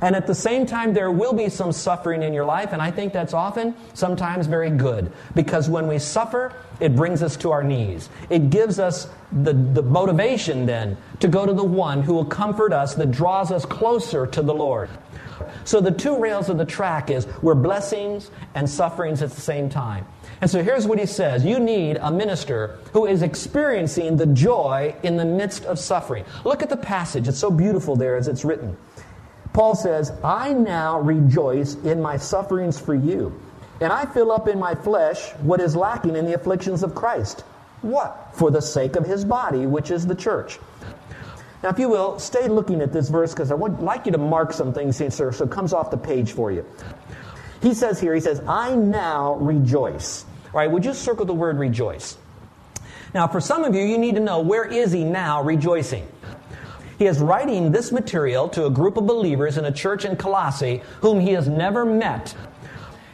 And 0.00 0.14
at 0.14 0.28
the 0.28 0.34
same 0.34 0.64
time, 0.64 0.94
there 0.94 1.10
will 1.10 1.32
be 1.32 1.48
some 1.48 1.72
suffering 1.72 2.22
in 2.22 2.32
your 2.32 2.44
life, 2.44 2.72
and 2.72 2.80
I 2.80 2.92
think 2.92 3.12
that's 3.12 3.34
often, 3.34 3.74
sometimes 3.94 4.46
very 4.46 4.70
good. 4.70 5.10
Because 5.34 5.68
when 5.68 5.88
we 5.88 5.98
suffer, 5.98 6.52
it 6.78 6.94
brings 6.94 7.20
us 7.20 7.36
to 7.38 7.50
our 7.50 7.64
knees. 7.64 8.08
It 8.30 8.50
gives 8.50 8.78
us 8.78 9.08
the, 9.32 9.52
the 9.52 9.82
motivation 9.82 10.66
then 10.66 10.96
to 11.18 11.26
go 11.26 11.44
to 11.44 11.52
the 11.52 11.64
one 11.64 12.02
who 12.02 12.14
will 12.14 12.24
comfort 12.24 12.72
us, 12.72 12.94
that 12.94 13.10
draws 13.10 13.50
us 13.50 13.66
closer 13.66 14.24
to 14.28 14.40
the 14.40 14.54
Lord. 14.54 14.88
So 15.64 15.80
the 15.80 15.90
two 15.90 16.18
rails 16.18 16.48
of 16.48 16.58
the 16.58 16.64
track 16.64 17.10
is 17.10 17.26
we're 17.42 17.54
blessings 17.54 18.30
and 18.54 18.68
sufferings 18.68 19.22
at 19.22 19.30
the 19.30 19.40
same 19.40 19.68
time. 19.68 20.06
And 20.40 20.50
so 20.50 20.62
here's 20.62 20.86
what 20.86 20.98
he 20.98 21.06
says 21.06 21.44
You 21.44 21.58
need 21.58 21.98
a 22.00 22.10
minister 22.10 22.78
who 22.92 23.06
is 23.06 23.22
experiencing 23.22 24.16
the 24.16 24.26
joy 24.26 24.94
in 25.02 25.16
the 25.16 25.24
midst 25.24 25.64
of 25.64 25.78
suffering. 25.78 26.24
Look 26.44 26.62
at 26.62 26.68
the 26.68 26.76
passage, 26.76 27.28
it's 27.28 27.38
so 27.38 27.50
beautiful 27.50 27.96
there 27.96 28.16
as 28.16 28.28
it's 28.28 28.44
written. 28.44 28.76
Paul 29.52 29.74
says, 29.74 30.12
I 30.22 30.52
now 30.52 31.00
rejoice 31.00 31.74
in 31.76 32.00
my 32.00 32.16
sufferings 32.16 32.78
for 32.78 32.94
you, 32.94 33.40
and 33.80 33.92
I 33.92 34.04
fill 34.06 34.30
up 34.30 34.46
in 34.46 34.58
my 34.58 34.74
flesh 34.74 35.30
what 35.40 35.60
is 35.60 35.74
lacking 35.74 36.14
in 36.16 36.26
the 36.26 36.34
afflictions 36.34 36.82
of 36.82 36.94
Christ. 36.94 37.40
What? 37.82 38.30
For 38.34 38.50
the 38.50 38.60
sake 38.60 38.96
of 38.96 39.06
his 39.06 39.24
body, 39.24 39.66
which 39.66 39.90
is 39.90 40.06
the 40.06 40.14
church. 40.14 40.58
Now, 41.62 41.70
if 41.70 41.78
you 41.78 41.88
will, 41.88 42.18
stay 42.18 42.46
looking 42.48 42.80
at 42.80 42.92
this 42.92 43.08
verse 43.08 43.32
because 43.32 43.50
I 43.50 43.54
would 43.54 43.80
like 43.80 44.06
you 44.06 44.12
to 44.12 44.18
mark 44.18 44.52
some 44.52 44.72
things 44.72 44.98
here 44.98 45.10
so 45.10 45.44
it 45.44 45.50
comes 45.50 45.72
off 45.72 45.90
the 45.90 45.96
page 45.96 46.32
for 46.32 46.52
you. 46.52 46.64
He 47.60 47.74
says 47.74 48.00
here, 48.00 48.14
he 48.14 48.20
says, 48.20 48.40
I 48.46 48.74
now 48.76 49.34
rejoice. 49.34 50.24
All 50.46 50.60
right, 50.60 50.70
would 50.70 50.84
you 50.84 50.94
circle 50.94 51.26
the 51.26 51.34
word 51.34 51.58
rejoice? 51.58 52.16
Now, 53.12 53.26
for 53.26 53.40
some 53.40 53.64
of 53.64 53.74
you, 53.74 53.82
you 53.82 53.98
need 53.98 54.14
to 54.14 54.20
know 54.20 54.40
where 54.40 54.64
is 54.64 54.92
he 54.92 55.02
now 55.02 55.42
rejoicing? 55.42 56.06
He 56.98 57.06
is 57.06 57.20
writing 57.20 57.72
this 57.72 57.92
material 57.92 58.48
to 58.50 58.66
a 58.66 58.70
group 58.70 58.96
of 58.96 59.06
believers 59.06 59.56
in 59.56 59.64
a 59.64 59.72
church 59.72 60.04
in 60.04 60.16
Colossae 60.16 60.82
whom 61.00 61.20
he 61.20 61.32
has 61.32 61.48
never 61.48 61.84
met. 61.84 62.34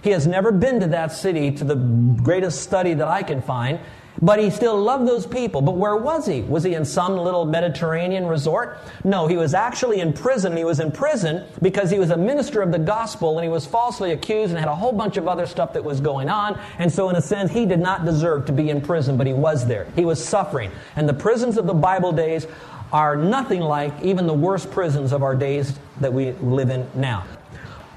He 0.02 0.10
has 0.10 0.26
never 0.26 0.52
been 0.52 0.80
to 0.80 0.86
that 0.88 1.12
city 1.12 1.50
to 1.52 1.64
the 1.64 1.76
greatest 1.76 2.62
study 2.62 2.94
that 2.94 3.08
I 3.08 3.22
can 3.22 3.40
find. 3.40 3.78
But 4.23 4.38
he 4.38 4.50
still 4.50 4.80
loved 4.80 5.09
those 5.09 5.26
people. 5.26 5.61
But 5.61 5.76
where 5.76 5.97
was 5.97 6.26
he? 6.26 6.42
Was 6.42 6.64
he 6.64 6.75
in 6.75 6.85
some 6.85 7.16
little 7.16 7.44
Mediterranean 7.44 8.26
resort? 8.26 8.78
No, 9.02 9.26
he 9.26 9.37
was 9.37 9.54
actually 9.54 10.00
in 10.00 10.12
prison. 10.12 10.56
He 10.56 10.64
was 10.64 10.80
in 10.80 10.92
prison 10.92 11.44
because 11.61 11.90
he 11.90 11.99
was 11.99 12.11
a 12.11 12.16
minister 12.16 12.62
of 12.62 12.71
the 12.71 12.78
gospel 12.78 13.38
and 13.38 13.44
he 13.44 13.50
was 13.50 13.66
falsely 13.66 14.12
accused 14.12 14.50
and 14.50 14.59
had 14.59 14.68
a 14.68 14.75
whole 14.75 14.92
bunch 14.92 15.16
of 15.16 15.26
other 15.26 15.47
stuff 15.47 15.73
that 15.73 15.83
was 15.83 16.00
going 16.00 16.28
on. 16.28 16.59
And 16.78 16.92
so, 16.92 17.09
in 17.09 17.16
a 17.16 17.23
sense, 17.23 17.50
he 17.50 17.66
did 17.66 17.80
not 17.80 18.04
deserve 18.04 18.47
to 18.47 18.52
be 18.52 18.71
in 18.71 18.80
prison, 18.80 19.16
but 19.16 19.26
he 19.26 19.33
was 19.33 19.66
there. 19.66 19.87
He 19.97 20.04
was 20.04 20.25
suffering. 20.25 20.71
And 20.97 21.09
the 21.09 21.14
prisons 21.14 21.59
of 21.59 21.66
the 21.66 21.75
Bible 21.75 22.12
days 22.12 22.47
are 22.92 23.16
nothing 23.16 23.61
like 23.61 23.92
even 24.02 24.26
the 24.26 24.35
worst 24.35 24.71
prisons 24.71 25.12
of 25.12 25.23
our 25.23 25.35
days 25.35 25.76
that 26.00 26.12
we 26.12 26.33
live 26.33 26.71
in 26.71 26.88
now. 26.94 27.25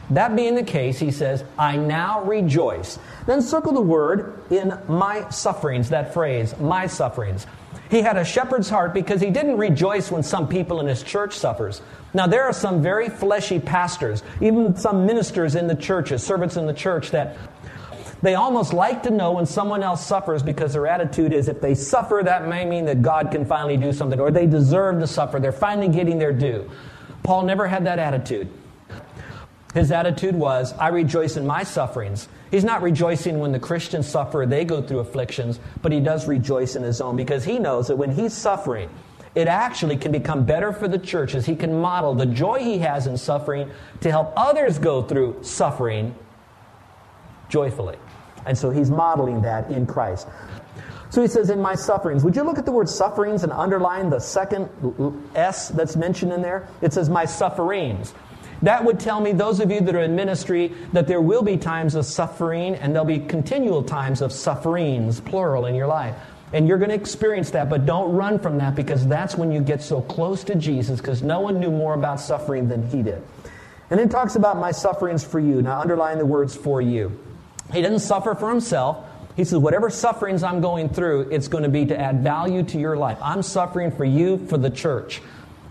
That 0.09 0.35
being 0.35 0.55
the 0.55 0.63
case, 0.63 0.99
he 0.99 1.11
says, 1.11 1.43
I 1.57 1.75
now 1.75 2.23
rejoice. 2.23 2.97
Then 3.25 3.41
circle 3.41 3.73
the 3.73 3.81
word 3.81 4.41
in 4.49 4.77
my 4.87 5.29
sufferings, 5.29 5.89
that 5.89 6.13
phrase, 6.13 6.57
my 6.59 6.87
sufferings. 6.87 7.45
He 7.89 8.01
had 8.01 8.17
a 8.17 8.25
shepherd's 8.25 8.69
heart 8.69 8.93
because 8.93 9.21
he 9.21 9.29
didn't 9.29 9.57
rejoice 9.57 10.11
when 10.11 10.23
some 10.23 10.47
people 10.47 10.79
in 10.79 10.87
his 10.87 11.03
church 11.03 11.33
suffers. 11.33 11.81
Now 12.13 12.27
there 12.27 12.43
are 12.43 12.53
some 12.53 12.81
very 12.81 13.09
fleshy 13.09 13.59
pastors, 13.59 14.23
even 14.41 14.75
some 14.75 15.05
ministers 15.05 15.55
in 15.55 15.67
the 15.67 15.75
churches, 15.75 16.23
servants 16.23 16.57
in 16.57 16.67
the 16.67 16.73
church 16.73 17.11
that 17.11 17.37
they 18.21 18.35
almost 18.35 18.73
like 18.73 19.03
to 19.03 19.11
know 19.11 19.33
when 19.33 19.45
someone 19.45 19.83
else 19.83 20.05
suffers 20.05 20.41
because 20.41 20.73
their 20.73 20.87
attitude 20.87 21.33
is 21.33 21.47
if 21.47 21.61
they 21.61 21.75
suffer, 21.75 22.21
that 22.23 22.47
may 22.47 22.65
mean 22.65 22.85
that 22.85 23.01
God 23.01 23.31
can 23.31 23.45
finally 23.45 23.77
do 23.77 23.93
something, 23.93 24.19
or 24.19 24.31
they 24.31 24.47
deserve 24.47 24.99
to 24.99 25.07
suffer. 25.07 25.39
They're 25.39 25.51
finally 25.51 25.87
getting 25.87 26.17
their 26.17 26.33
due. 26.33 26.69
Paul 27.23 27.43
never 27.43 27.67
had 27.67 27.85
that 27.85 27.99
attitude. 27.99 28.49
His 29.73 29.91
attitude 29.91 30.35
was, 30.35 30.73
I 30.73 30.87
rejoice 30.89 31.37
in 31.37 31.45
my 31.45 31.63
sufferings. 31.63 32.29
He's 32.51 32.63
not 32.63 32.81
rejoicing 32.81 33.39
when 33.39 33.51
the 33.51 33.59
Christians 33.59 34.07
suffer, 34.07 34.45
they 34.47 34.65
go 34.65 34.81
through 34.81 34.99
afflictions, 34.99 35.59
but 35.81 35.91
he 35.91 35.99
does 35.99 36.27
rejoice 36.27 36.75
in 36.75 36.83
his 36.83 37.01
own 37.01 37.15
because 37.15 37.43
he 37.43 37.59
knows 37.59 37.87
that 37.87 37.97
when 37.97 38.11
he's 38.11 38.33
suffering, 38.33 38.89
it 39.35 39.47
actually 39.47 39.97
can 39.97 40.11
become 40.11 40.45
better 40.45 40.73
for 40.73 40.87
the 40.87 40.97
church 40.97 41.35
as 41.35 41.45
he 41.45 41.55
can 41.55 41.79
model 41.79 42.15
the 42.15 42.25
joy 42.25 42.59
he 42.59 42.79
has 42.79 43.05
in 43.05 43.17
suffering 43.17 43.69
to 44.01 44.09
help 44.09 44.33
others 44.35 44.79
go 44.79 45.03
through 45.03 45.43
suffering 45.43 46.15
joyfully. 47.49 47.97
And 48.45 48.57
so 48.57 48.71
he's 48.71 48.89
modeling 48.89 49.41
that 49.43 49.69
in 49.69 49.85
Christ. 49.85 50.27
So 51.09 51.21
he 51.21 51.27
says, 51.27 51.49
In 51.49 51.61
my 51.61 51.75
sufferings. 51.75 52.23
Would 52.23 52.35
you 52.35 52.43
look 52.43 52.57
at 52.57 52.65
the 52.65 52.71
word 52.71 52.89
sufferings 52.89 53.43
and 53.43 53.51
underline 53.51 54.09
the 54.09 54.19
second 54.19 54.69
S 55.35 55.69
that's 55.69 55.95
mentioned 55.95 56.33
in 56.33 56.41
there? 56.41 56.67
It 56.81 56.93
says, 56.93 57.09
My 57.09 57.25
sufferings. 57.25 58.13
That 58.61 58.83
would 58.83 58.99
tell 58.99 59.19
me, 59.21 59.33
those 59.33 59.59
of 59.59 59.71
you 59.71 59.81
that 59.81 59.95
are 59.95 60.01
in 60.01 60.15
ministry, 60.15 60.73
that 60.93 61.07
there 61.07 61.21
will 61.21 61.43
be 61.43 61.57
times 61.57 61.95
of 61.95 62.05
suffering 62.05 62.75
and 62.75 62.93
there'll 62.93 63.05
be 63.05 63.19
continual 63.19 63.83
times 63.83 64.21
of 64.21 64.31
sufferings, 64.31 65.19
plural, 65.19 65.65
in 65.65 65.75
your 65.75 65.87
life. 65.87 66.15
And 66.53 66.67
you're 66.67 66.77
going 66.77 66.89
to 66.89 66.95
experience 66.95 67.51
that, 67.51 67.69
but 67.69 67.85
don't 67.85 68.13
run 68.13 68.39
from 68.39 68.57
that 68.59 68.73
because 68.73 69.05
that's 69.05 69.35
when 69.35 69.51
you 69.51 69.59
get 69.61 69.81
so 69.81 70.01
close 70.01 70.43
to 70.45 70.55
Jesus 70.55 70.99
because 70.99 71.21
no 71.21 71.41
one 71.41 71.59
knew 71.59 71.71
more 71.71 71.93
about 71.93 72.19
suffering 72.19 72.69
than 72.69 72.87
he 72.87 73.03
did. 73.03 73.21
And 73.89 73.99
then 73.99 74.09
talks 74.09 74.35
about 74.35 74.57
my 74.57 74.71
sufferings 74.71 75.23
for 75.23 75.39
you. 75.39 75.61
Now, 75.61 75.79
underline 75.79 76.17
the 76.17 76.25
words 76.25 76.55
for 76.55 76.81
you. 76.81 77.17
He 77.73 77.81
doesn't 77.81 77.99
suffer 77.99 78.33
for 78.33 78.49
himself. 78.49 79.05
He 79.35 79.43
says, 79.43 79.59
whatever 79.59 79.89
sufferings 79.89 80.41
I'm 80.41 80.61
going 80.61 80.89
through, 80.89 81.29
it's 81.31 81.47
going 81.47 81.63
to 81.63 81.69
be 81.69 81.85
to 81.85 81.99
add 81.99 82.23
value 82.23 82.63
to 82.63 82.79
your 82.79 82.97
life. 82.97 83.19
I'm 83.21 83.43
suffering 83.43 83.91
for 83.91 84.03
you, 84.03 84.45
for 84.47 84.57
the 84.57 84.69
church. 84.69 85.21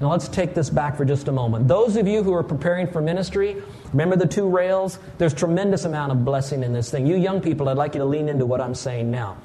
Now 0.00 0.10
let's 0.10 0.28
take 0.28 0.54
this 0.54 0.68
back 0.68 0.96
for 0.96 1.06
just 1.06 1.28
a 1.28 1.32
moment. 1.32 1.68
Those 1.68 1.96
of 1.96 2.06
you 2.06 2.22
who 2.22 2.34
are 2.34 2.42
preparing 2.42 2.86
for 2.86 3.00
ministry, 3.00 3.62
remember 3.92 4.16
the 4.16 4.26
two 4.26 4.46
rails? 4.48 4.98
There's 5.16 5.32
tremendous 5.32 5.86
amount 5.86 6.12
of 6.12 6.24
blessing 6.24 6.62
in 6.62 6.74
this 6.74 6.90
thing. 6.90 7.06
You 7.06 7.16
young 7.16 7.40
people, 7.40 7.68
I'd 7.68 7.78
like 7.78 7.94
you 7.94 8.00
to 8.00 8.04
lean 8.04 8.28
into 8.28 8.44
what 8.44 8.60
I'm 8.60 8.74
saying 8.74 9.10
now. 9.10 9.38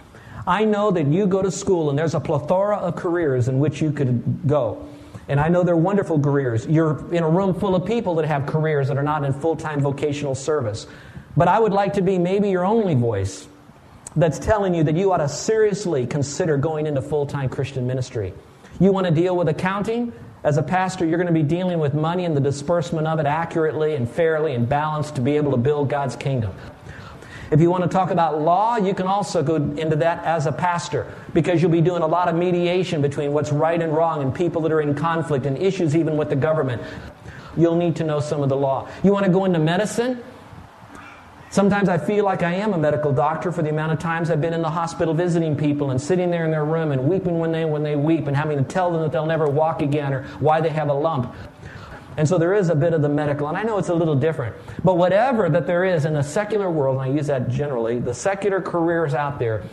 I 0.46 0.65
know 0.65 0.91
that 0.91 1.08
you 1.08 1.25
go 1.25 1.41
to 1.41 1.51
school 1.51 1.89
and 1.89 1.98
there's 1.98 2.15
a 2.15 2.20
plethora 2.20 2.77
of 2.77 2.96
careers 2.96 3.48
in 3.48 3.60
which 3.60 3.81
you 3.81 3.91
could 3.91 4.46
go. 4.48 4.88
And 5.29 5.39
I 5.39 5.48
know 5.48 5.63
they're 5.63 5.77
wonderful 5.77 6.20
careers. 6.20 6.65
You're 6.65 7.13
in 7.13 7.24
a 7.24 7.29
room 7.29 7.53
full 7.53 7.75
of 7.75 7.86
people 7.86 8.15
that 8.15 8.25
have 8.25 8.46
careers 8.46 8.89
that 8.89 8.98
are 8.98 9.03
not 9.03 9.24
in 9.24 9.31
full 9.31 9.55
time 9.55 9.79
vocational 9.79 10.36
service. 10.36 10.88
But 11.38 11.48
I 11.48 11.60
would 11.60 11.72
like 11.72 11.93
to 11.93 12.01
be 12.01 12.17
maybe 12.17 12.50
your 12.50 12.65
only 12.65 12.96
voice 12.96 13.48
that's 14.17 14.39
telling 14.39 14.75
you 14.75 14.84
that 14.84 14.98
you 14.98 15.13
ought 15.13 15.17
to 15.17 15.29
seriously 15.29 16.05
consider 16.05 16.58
going 16.58 16.88
into 16.88 17.01
full 17.01 17.25
time 17.25 17.48
Christian 17.48 17.88
ministry. 17.88 18.34
You 18.79 18.91
want 18.91 19.08
to 19.08 19.13
deal 19.13 19.38
with 19.38 19.48
accounting? 19.48 20.12
As 20.43 20.57
a 20.57 20.63
pastor, 20.63 21.05
you're 21.05 21.19
going 21.19 21.27
to 21.27 21.33
be 21.33 21.43
dealing 21.43 21.79
with 21.79 21.93
money 21.93 22.25
and 22.25 22.36
the 22.36 22.41
disbursement 22.41 23.05
of 23.05 23.19
it 23.19 23.27
accurately 23.27 23.93
and 23.93 24.10
fairly 24.10 24.55
and 24.55 24.67
balanced 24.67 25.15
to 25.15 25.21
be 25.21 25.38
able 25.38 25.51
to 25.51 25.57
build 25.57 25.89
God's 25.89 26.15
kingdom. 26.15 26.55
If 27.51 27.60
you 27.60 27.69
want 27.69 27.83
to 27.83 27.89
talk 27.89 28.12
about 28.12 28.41
law, 28.41 28.77
you 28.77 28.95
can 28.95 29.07
also 29.07 29.43
go 29.43 29.55
into 29.55 29.98
that 29.98 30.24
as 30.24 30.48
a 30.48 30.51
pastor 30.51 31.13
because 31.33 31.62
you'll 31.62 31.69
be 31.69 31.81
doing 31.81 32.01
a 32.01 32.07
lot 32.07 32.27
of 32.27 32.36
mediation 32.36 33.01
between 33.01 33.33
what's 33.33 33.51
right 33.51 33.79
and 33.79 33.93
wrong 33.93 34.24
and 34.24 34.33
people 34.33 34.62
that 34.62 34.71
are 34.71 34.81
in 34.81 34.95
conflict 34.95 35.45
and 35.45 35.57
issues 35.57 35.95
even 35.95 36.17
with 36.17 36.29
the 36.29 36.36
government. 36.36 36.81
You'll 37.57 37.75
need 37.75 37.98
to 37.98 38.03
know 38.03 38.19
some 38.19 38.41
of 38.41 38.50
the 38.50 38.55
law. 38.55 38.88
You 39.03 39.12
want 39.12 39.25
to 39.25 39.31
go 39.31 39.45
into 39.45 39.60
medicine? 39.60 40.24
Sometimes 41.51 41.89
I 41.89 41.98
feel 41.98 42.24
like 42.24 42.43
I 42.43 42.53
am 42.53 42.72
a 42.72 42.77
medical 42.77 43.12
doctor 43.12 43.51
for 43.51 43.62
the 43.62 43.72
amount 43.72 43.91
of 43.91 44.00
times 44.00 44.29
I've 44.29 44.39
been 44.39 44.53
in 44.53 44.62
the 44.62 44.70
hospital 44.70 45.13
visiting 45.13 45.58
people 45.58 45.91
and 45.91 46.00
sitting 46.01 46.31
there 46.31 46.46
in 46.46 46.51
their 46.51 46.63
room 46.63 46.93
and 46.93 47.03
weeping 47.10 47.39
when 47.39 47.51
they, 47.51 47.65
when 47.65 47.84
they 47.84 47.98
weep 47.98 48.27
and 48.27 48.38
having 48.38 48.58
to 48.58 48.63
tell 48.63 48.89
them 48.89 49.01
that 49.01 49.12
they'll 49.12 49.25
never 49.25 49.48
walk 49.48 49.81
again 49.81 50.13
or 50.13 50.24
why 50.39 50.62
they 50.62 50.70
have 50.70 50.88
a 50.88 50.93
lump. 50.93 51.36
And 52.15 52.25
so 52.25 52.38
there 52.38 52.53
is 52.53 52.70
a 52.70 52.75
bit 52.75 52.93
of 52.93 53.01
the 53.01 53.10
medical, 53.10 53.50
and 53.50 53.58
I 53.58 53.63
know 53.63 53.77
it's 53.77 53.89
a 53.89 53.93
little 53.93 54.15
different. 54.15 54.55
But 54.86 54.96
whatever 54.96 55.50
that 55.50 55.67
there 55.67 55.84
is 55.84 56.05
in 56.05 56.13
the 56.13 56.24
secular 56.24 56.72
world, 56.72 57.01
and 57.01 57.12
I 57.12 57.13
use 57.13 57.27
that 57.27 57.50
generally, 57.50 58.00
the 58.00 58.13
secular 58.13 58.62
careers 58.62 59.13
out 59.13 59.38
there, 59.38 59.63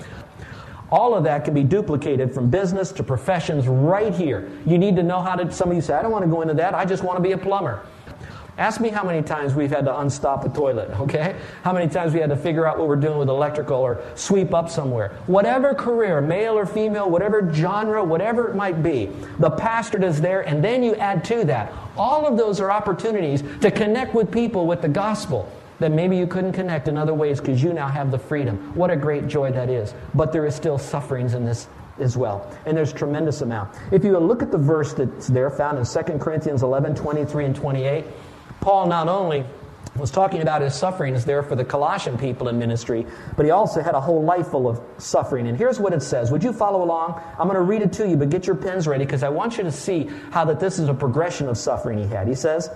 all 0.90 1.14
of 1.14 1.22
that 1.24 1.44
can 1.44 1.54
be 1.54 1.62
duplicated 1.62 2.34
from 2.34 2.50
business 2.50 2.90
to 2.92 3.04
professions 3.04 3.68
right 3.68 4.12
here. 4.12 4.50
You 4.66 4.78
need 4.78 4.96
to 4.96 5.04
know 5.04 5.20
how 5.20 5.36
to, 5.36 5.52
some 5.52 5.70
of 5.70 5.76
you 5.76 5.82
say, 5.82 5.94
I 5.94 6.02
don't 6.02 6.10
want 6.10 6.24
to 6.24 6.30
go 6.30 6.42
into 6.42 6.54
that, 6.54 6.74
I 6.74 6.84
just 6.84 7.04
want 7.04 7.18
to 7.18 7.22
be 7.22 7.32
a 7.32 7.38
plumber. 7.38 7.84
Ask 8.58 8.80
me 8.80 8.88
how 8.88 9.04
many 9.04 9.22
times 9.22 9.54
we've 9.54 9.70
had 9.70 9.84
to 9.84 10.00
unstop 10.00 10.44
a 10.44 10.48
toilet, 10.48 10.90
okay? 11.00 11.36
How 11.62 11.72
many 11.72 11.88
times 11.88 12.12
we 12.12 12.18
had 12.18 12.30
to 12.30 12.36
figure 12.36 12.66
out 12.66 12.76
what 12.76 12.88
we're 12.88 12.96
doing 12.96 13.16
with 13.16 13.28
electrical 13.28 13.76
or 13.76 14.02
sweep 14.16 14.52
up 14.52 14.68
somewhere. 14.68 15.16
Whatever 15.28 15.74
career, 15.74 16.20
male 16.20 16.58
or 16.58 16.66
female, 16.66 17.08
whatever 17.08 17.52
genre, 17.54 18.02
whatever 18.02 18.48
it 18.48 18.56
might 18.56 18.82
be, 18.82 19.10
the 19.38 19.50
pastor 19.50 20.04
is 20.04 20.20
there, 20.20 20.40
and 20.40 20.62
then 20.62 20.82
you 20.82 20.96
add 20.96 21.24
to 21.26 21.44
that. 21.44 21.72
All 21.96 22.26
of 22.26 22.36
those 22.36 22.60
are 22.60 22.72
opportunities 22.72 23.44
to 23.60 23.70
connect 23.70 24.12
with 24.12 24.30
people 24.32 24.66
with 24.66 24.82
the 24.82 24.88
gospel 24.88 25.48
that 25.78 25.92
maybe 25.92 26.16
you 26.16 26.26
couldn't 26.26 26.52
connect 26.52 26.88
in 26.88 26.98
other 26.98 27.14
ways 27.14 27.40
because 27.40 27.62
you 27.62 27.72
now 27.72 27.86
have 27.86 28.10
the 28.10 28.18
freedom. 28.18 28.74
What 28.74 28.90
a 28.90 28.96
great 28.96 29.28
joy 29.28 29.52
that 29.52 29.70
is. 29.70 29.94
But 30.14 30.32
there 30.32 30.44
is 30.44 30.56
still 30.56 30.78
sufferings 30.78 31.34
in 31.34 31.44
this 31.44 31.68
as 32.00 32.16
well. 32.16 32.52
And 32.66 32.76
there's 32.76 32.92
tremendous 32.92 33.40
amount. 33.40 33.76
If 33.92 34.04
you 34.04 34.18
look 34.18 34.42
at 34.42 34.50
the 34.50 34.58
verse 34.58 34.92
that's 34.94 35.28
there 35.28 35.50
found 35.50 35.78
in 35.78 35.84
2 35.84 36.18
Corinthians 36.18 36.62
11, 36.62 36.94
23 36.94 37.44
and 37.44 37.56
28, 37.56 38.04
Paul 38.60 38.86
not 38.86 39.08
only 39.08 39.44
was 39.96 40.10
talking 40.10 40.42
about 40.42 40.62
his 40.62 40.74
sufferings 40.74 41.24
there 41.24 41.42
for 41.42 41.56
the 41.56 41.64
Colossian 41.64 42.16
people 42.18 42.48
in 42.48 42.58
ministry, 42.58 43.06
but 43.36 43.44
he 43.44 43.50
also 43.50 43.82
had 43.82 43.94
a 43.94 44.00
whole 44.00 44.22
life 44.22 44.48
full 44.48 44.68
of 44.68 44.80
suffering. 44.98 45.48
And 45.48 45.58
here's 45.58 45.80
what 45.80 45.92
it 45.92 46.02
says. 46.02 46.30
Would 46.30 46.44
you 46.44 46.52
follow 46.52 46.82
along? 46.82 47.20
I'm 47.38 47.48
going 47.48 47.56
to 47.56 47.62
read 47.62 47.82
it 47.82 47.92
to 47.94 48.08
you, 48.08 48.16
but 48.16 48.30
get 48.30 48.46
your 48.46 48.56
pens 48.56 48.86
ready 48.86 49.04
because 49.04 49.22
I 49.22 49.28
want 49.28 49.58
you 49.58 49.64
to 49.64 49.72
see 49.72 50.10
how 50.30 50.44
that 50.46 50.60
this 50.60 50.78
is 50.78 50.88
a 50.88 50.94
progression 50.94 51.48
of 51.48 51.58
suffering 51.58 51.98
he 51.98 52.06
had. 52.06 52.28
He 52.28 52.34
says, 52.34 52.70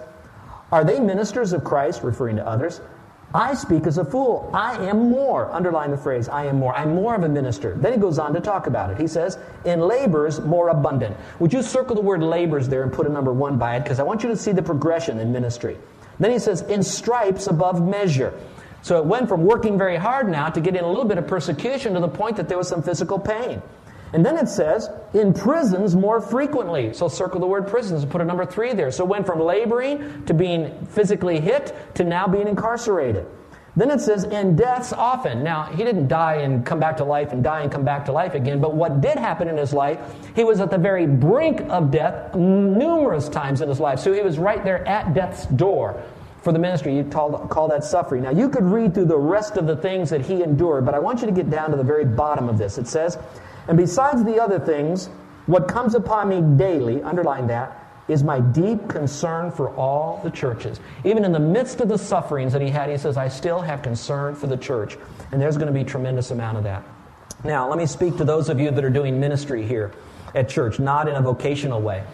Are 0.70 0.84
they 0.84 0.98
ministers 0.98 1.52
of 1.52 1.64
Christ, 1.64 2.02
referring 2.02 2.36
to 2.36 2.46
others? 2.46 2.80
I 3.34 3.54
speak 3.54 3.86
as 3.86 3.96
a 3.98 4.04
fool. 4.04 4.50
I 4.52 4.74
am 4.86 5.10
more. 5.10 5.50
Underline 5.52 5.90
the 5.90 5.96
phrase, 5.96 6.28
I 6.28 6.44
am 6.46 6.58
more. 6.58 6.74
I'm 6.74 6.94
more 6.94 7.14
of 7.14 7.22
a 7.22 7.28
minister. 7.28 7.74
Then 7.74 7.92
he 7.92 7.98
goes 7.98 8.18
on 8.18 8.34
to 8.34 8.40
talk 8.40 8.66
about 8.66 8.90
it. 8.90 9.00
He 9.00 9.06
says, 9.06 9.38
in 9.64 9.80
labors 9.80 10.40
more 10.40 10.68
abundant. 10.68 11.16
Would 11.38 11.52
you 11.52 11.62
circle 11.62 11.96
the 11.96 12.02
word 12.02 12.22
labors 12.22 12.68
there 12.68 12.82
and 12.82 12.92
put 12.92 13.06
a 13.06 13.10
number 13.10 13.32
one 13.32 13.56
by 13.56 13.76
it? 13.76 13.84
Because 13.84 14.00
I 14.00 14.02
want 14.02 14.22
you 14.22 14.28
to 14.28 14.36
see 14.36 14.52
the 14.52 14.62
progression 14.62 15.18
in 15.18 15.32
ministry. 15.32 15.78
Then 16.20 16.30
he 16.30 16.38
says, 16.38 16.60
in 16.62 16.82
stripes 16.82 17.46
above 17.46 17.86
measure. 17.86 18.34
So 18.82 18.98
it 18.98 19.06
went 19.06 19.28
from 19.28 19.44
working 19.44 19.78
very 19.78 19.96
hard 19.96 20.28
now 20.28 20.50
to 20.50 20.60
getting 20.60 20.82
a 20.82 20.88
little 20.88 21.04
bit 21.04 21.16
of 21.16 21.26
persecution 21.26 21.94
to 21.94 22.00
the 22.00 22.08
point 22.08 22.36
that 22.36 22.48
there 22.48 22.58
was 22.58 22.68
some 22.68 22.82
physical 22.82 23.18
pain. 23.18 23.62
And 24.12 24.24
then 24.24 24.36
it 24.36 24.48
says, 24.48 24.90
in 25.14 25.32
prisons 25.32 25.96
more 25.96 26.20
frequently. 26.20 26.92
So 26.92 27.08
circle 27.08 27.40
the 27.40 27.46
word 27.46 27.66
prisons 27.66 28.02
and 28.02 28.12
put 28.12 28.20
a 28.20 28.24
number 28.24 28.44
three 28.44 28.74
there. 28.74 28.90
So 28.90 29.04
it 29.04 29.08
went 29.08 29.26
from 29.26 29.40
laboring 29.40 30.24
to 30.26 30.34
being 30.34 30.84
physically 30.86 31.40
hit 31.40 31.74
to 31.94 32.04
now 32.04 32.26
being 32.26 32.46
incarcerated. 32.46 33.26
Then 33.74 33.90
it 33.90 34.02
says, 34.02 34.24
in 34.24 34.54
deaths 34.54 34.92
often. 34.92 35.42
Now, 35.42 35.64
he 35.64 35.82
didn't 35.82 36.08
die 36.08 36.36
and 36.36 36.64
come 36.64 36.78
back 36.78 36.98
to 36.98 37.04
life 37.04 37.32
and 37.32 37.42
die 37.42 37.62
and 37.62 37.72
come 37.72 37.84
back 37.84 38.04
to 38.04 38.12
life 38.12 38.34
again, 38.34 38.60
but 38.60 38.74
what 38.74 39.00
did 39.00 39.16
happen 39.16 39.48
in 39.48 39.56
his 39.56 39.72
life, 39.72 39.98
he 40.36 40.44
was 40.44 40.60
at 40.60 40.70
the 40.70 40.76
very 40.76 41.06
brink 41.06 41.62
of 41.70 41.90
death 41.90 42.34
numerous 42.34 43.30
times 43.30 43.62
in 43.62 43.70
his 43.70 43.80
life. 43.80 43.98
So 43.98 44.12
he 44.12 44.20
was 44.20 44.38
right 44.38 44.62
there 44.62 44.86
at 44.86 45.14
death's 45.14 45.46
door 45.46 46.02
for 46.42 46.52
the 46.52 46.58
ministry. 46.58 46.94
You 46.94 47.04
call, 47.04 47.46
call 47.48 47.68
that 47.68 47.82
suffering. 47.82 48.24
Now, 48.24 48.30
you 48.30 48.50
could 48.50 48.64
read 48.64 48.92
through 48.92 49.06
the 49.06 49.16
rest 49.16 49.56
of 49.56 49.66
the 49.66 49.76
things 49.76 50.10
that 50.10 50.20
he 50.20 50.42
endured, 50.42 50.84
but 50.84 50.94
I 50.94 50.98
want 50.98 51.22
you 51.22 51.26
to 51.26 51.32
get 51.32 51.48
down 51.48 51.70
to 51.70 51.78
the 51.78 51.82
very 51.82 52.04
bottom 52.04 52.50
of 52.50 52.58
this. 52.58 52.76
It 52.76 52.86
says, 52.86 53.16
And 53.68 53.76
besides 53.76 54.24
the 54.24 54.40
other 54.42 54.58
things, 54.58 55.08
what 55.46 55.68
comes 55.68 55.94
upon 55.94 56.28
me 56.28 56.40
daily, 56.56 57.02
underline 57.02 57.46
that, 57.48 57.78
is 58.08 58.22
my 58.22 58.40
deep 58.40 58.88
concern 58.88 59.50
for 59.50 59.70
all 59.76 60.20
the 60.24 60.30
churches. 60.30 60.80
Even 61.04 61.24
in 61.24 61.32
the 61.32 61.38
midst 61.38 61.80
of 61.80 61.88
the 61.88 61.96
sufferings 61.96 62.52
that 62.52 62.60
he 62.60 62.68
had, 62.68 62.90
he 62.90 62.98
says, 62.98 63.16
I 63.16 63.28
still 63.28 63.60
have 63.60 63.82
concern 63.82 64.34
for 64.34 64.46
the 64.46 64.56
church. 64.56 64.98
And 65.30 65.40
there's 65.40 65.56
going 65.56 65.68
to 65.68 65.72
be 65.72 65.82
a 65.82 65.84
tremendous 65.84 66.30
amount 66.30 66.58
of 66.58 66.64
that. 66.64 66.84
Now, 67.44 67.68
let 67.68 67.78
me 67.78 67.86
speak 67.86 68.16
to 68.18 68.24
those 68.24 68.48
of 68.48 68.60
you 68.60 68.70
that 68.70 68.84
are 68.84 68.90
doing 68.90 69.18
ministry 69.18 69.66
here 69.66 69.92
at 70.34 70.48
church, 70.48 70.78
not 70.78 71.08
in 71.08 71.14
a 71.14 71.22
vocational 71.22 71.80
way. 71.80 72.04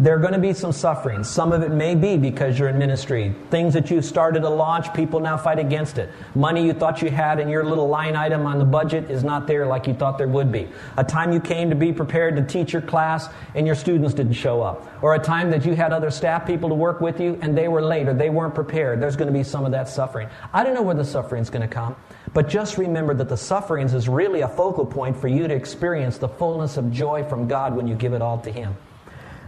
There 0.00 0.14
are 0.14 0.20
going 0.20 0.34
to 0.34 0.38
be 0.38 0.52
some 0.52 0.70
suffering. 0.70 1.24
Some 1.24 1.50
of 1.50 1.64
it 1.64 1.72
may 1.72 1.96
be 1.96 2.16
because 2.16 2.56
you're 2.56 2.68
in 2.68 2.78
ministry. 2.78 3.34
Things 3.50 3.74
that 3.74 3.90
you 3.90 4.00
started 4.00 4.42
to 4.42 4.48
launch, 4.48 4.94
people 4.94 5.18
now 5.18 5.36
fight 5.36 5.58
against 5.58 5.98
it. 5.98 6.08
Money 6.36 6.64
you 6.64 6.72
thought 6.72 7.02
you 7.02 7.10
had 7.10 7.40
in 7.40 7.48
your 7.48 7.64
little 7.64 7.88
line 7.88 8.14
item 8.14 8.46
on 8.46 8.60
the 8.60 8.64
budget 8.64 9.10
is 9.10 9.24
not 9.24 9.48
there 9.48 9.66
like 9.66 9.88
you 9.88 9.94
thought 9.94 10.16
there 10.16 10.28
would 10.28 10.52
be. 10.52 10.68
A 10.98 11.02
time 11.02 11.32
you 11.32 11.40
came 11.40 11.68
to 11.68 11.74
be 11.74 11.92
prepared 11.92 12.36
to 12.36 12.44
teach 12.44 12.72
your 12.72 12.82
class 12.82 13.28
and 13.56 13.66
your 13.66 13.74
students 13.74 14.14
didn't 14.14 14.34
show 14.34 14.62
up. 14.62 14.86
Or 15.02 15.16
a 15.16 15.18
time 15.18 15.50
that 15.50 15.66
you 15.66 15.74
had 15.74 15.92
other 15.92 16.12
staff 16.12 16.46
people 16.46 16.68
to 16.68 16.76
work 16.76 17.00
with 17.00 17.20
you 17.20 17.36
and 17.42 17.58
they 17.58 17.66
were 17.66 17.82
late 17.82 18.06
or 18.06 18.14
they 18.14 18.30
weren't 18.30 18.54
prepared. 18.54 19.00
There's 19.00 19.16
going 19.16 19.32
to 19.32 19.36
be 19.36 19.42
some 19.42 19.64
of 19.64 19.72
that 19.72 19.88
suffering. 19.88 20.28
I 20.52 20.62
don't 20.62 20.74
know 20.74 20.82
where 20.82 20.94
the 20.94 21.04
suffering 21.04 21.42
is 21.42 21.50
going 21.50 21.68
to 21.68 21.74
come, 21.74 21.96
but 22.34 22.48
just 22.48 22.78
remember 22.78 23.14
that 23.14 23.28
the 23.28 23.36
sufferings 23.36 23.94
is 23.94 24.08
really 24.08 24.42
a 24.42 24.48
focal 24.48 24.86
point 24.86 25.16
for 25.16 25.26
you 25.26 25.48
to 25.48 25.54
experience 25.54 26.18
the 26.18 26.28
fullness 26.28 26.76
of 26.76 26.92
joy 26.92 27.24
from 27.24 27.48
God 27.48 27.74
when 27.74 27.88
you 27.88 27.96
give 27.96 28.12
it 28.12 28.22
all 28.22 28.38
to 28.42 28.52
Him. 28.52 28.76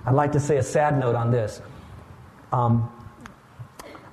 I'd 0.06 0.14
like 0.14 0.32
to 0.32 0.40
say 0.40 0.56
a 0.56 0.62
sad 0.62 0.98
note 0.98 1.14
on 1.14 1.30
this. 1.30 1.60
Um, 2.52 2.90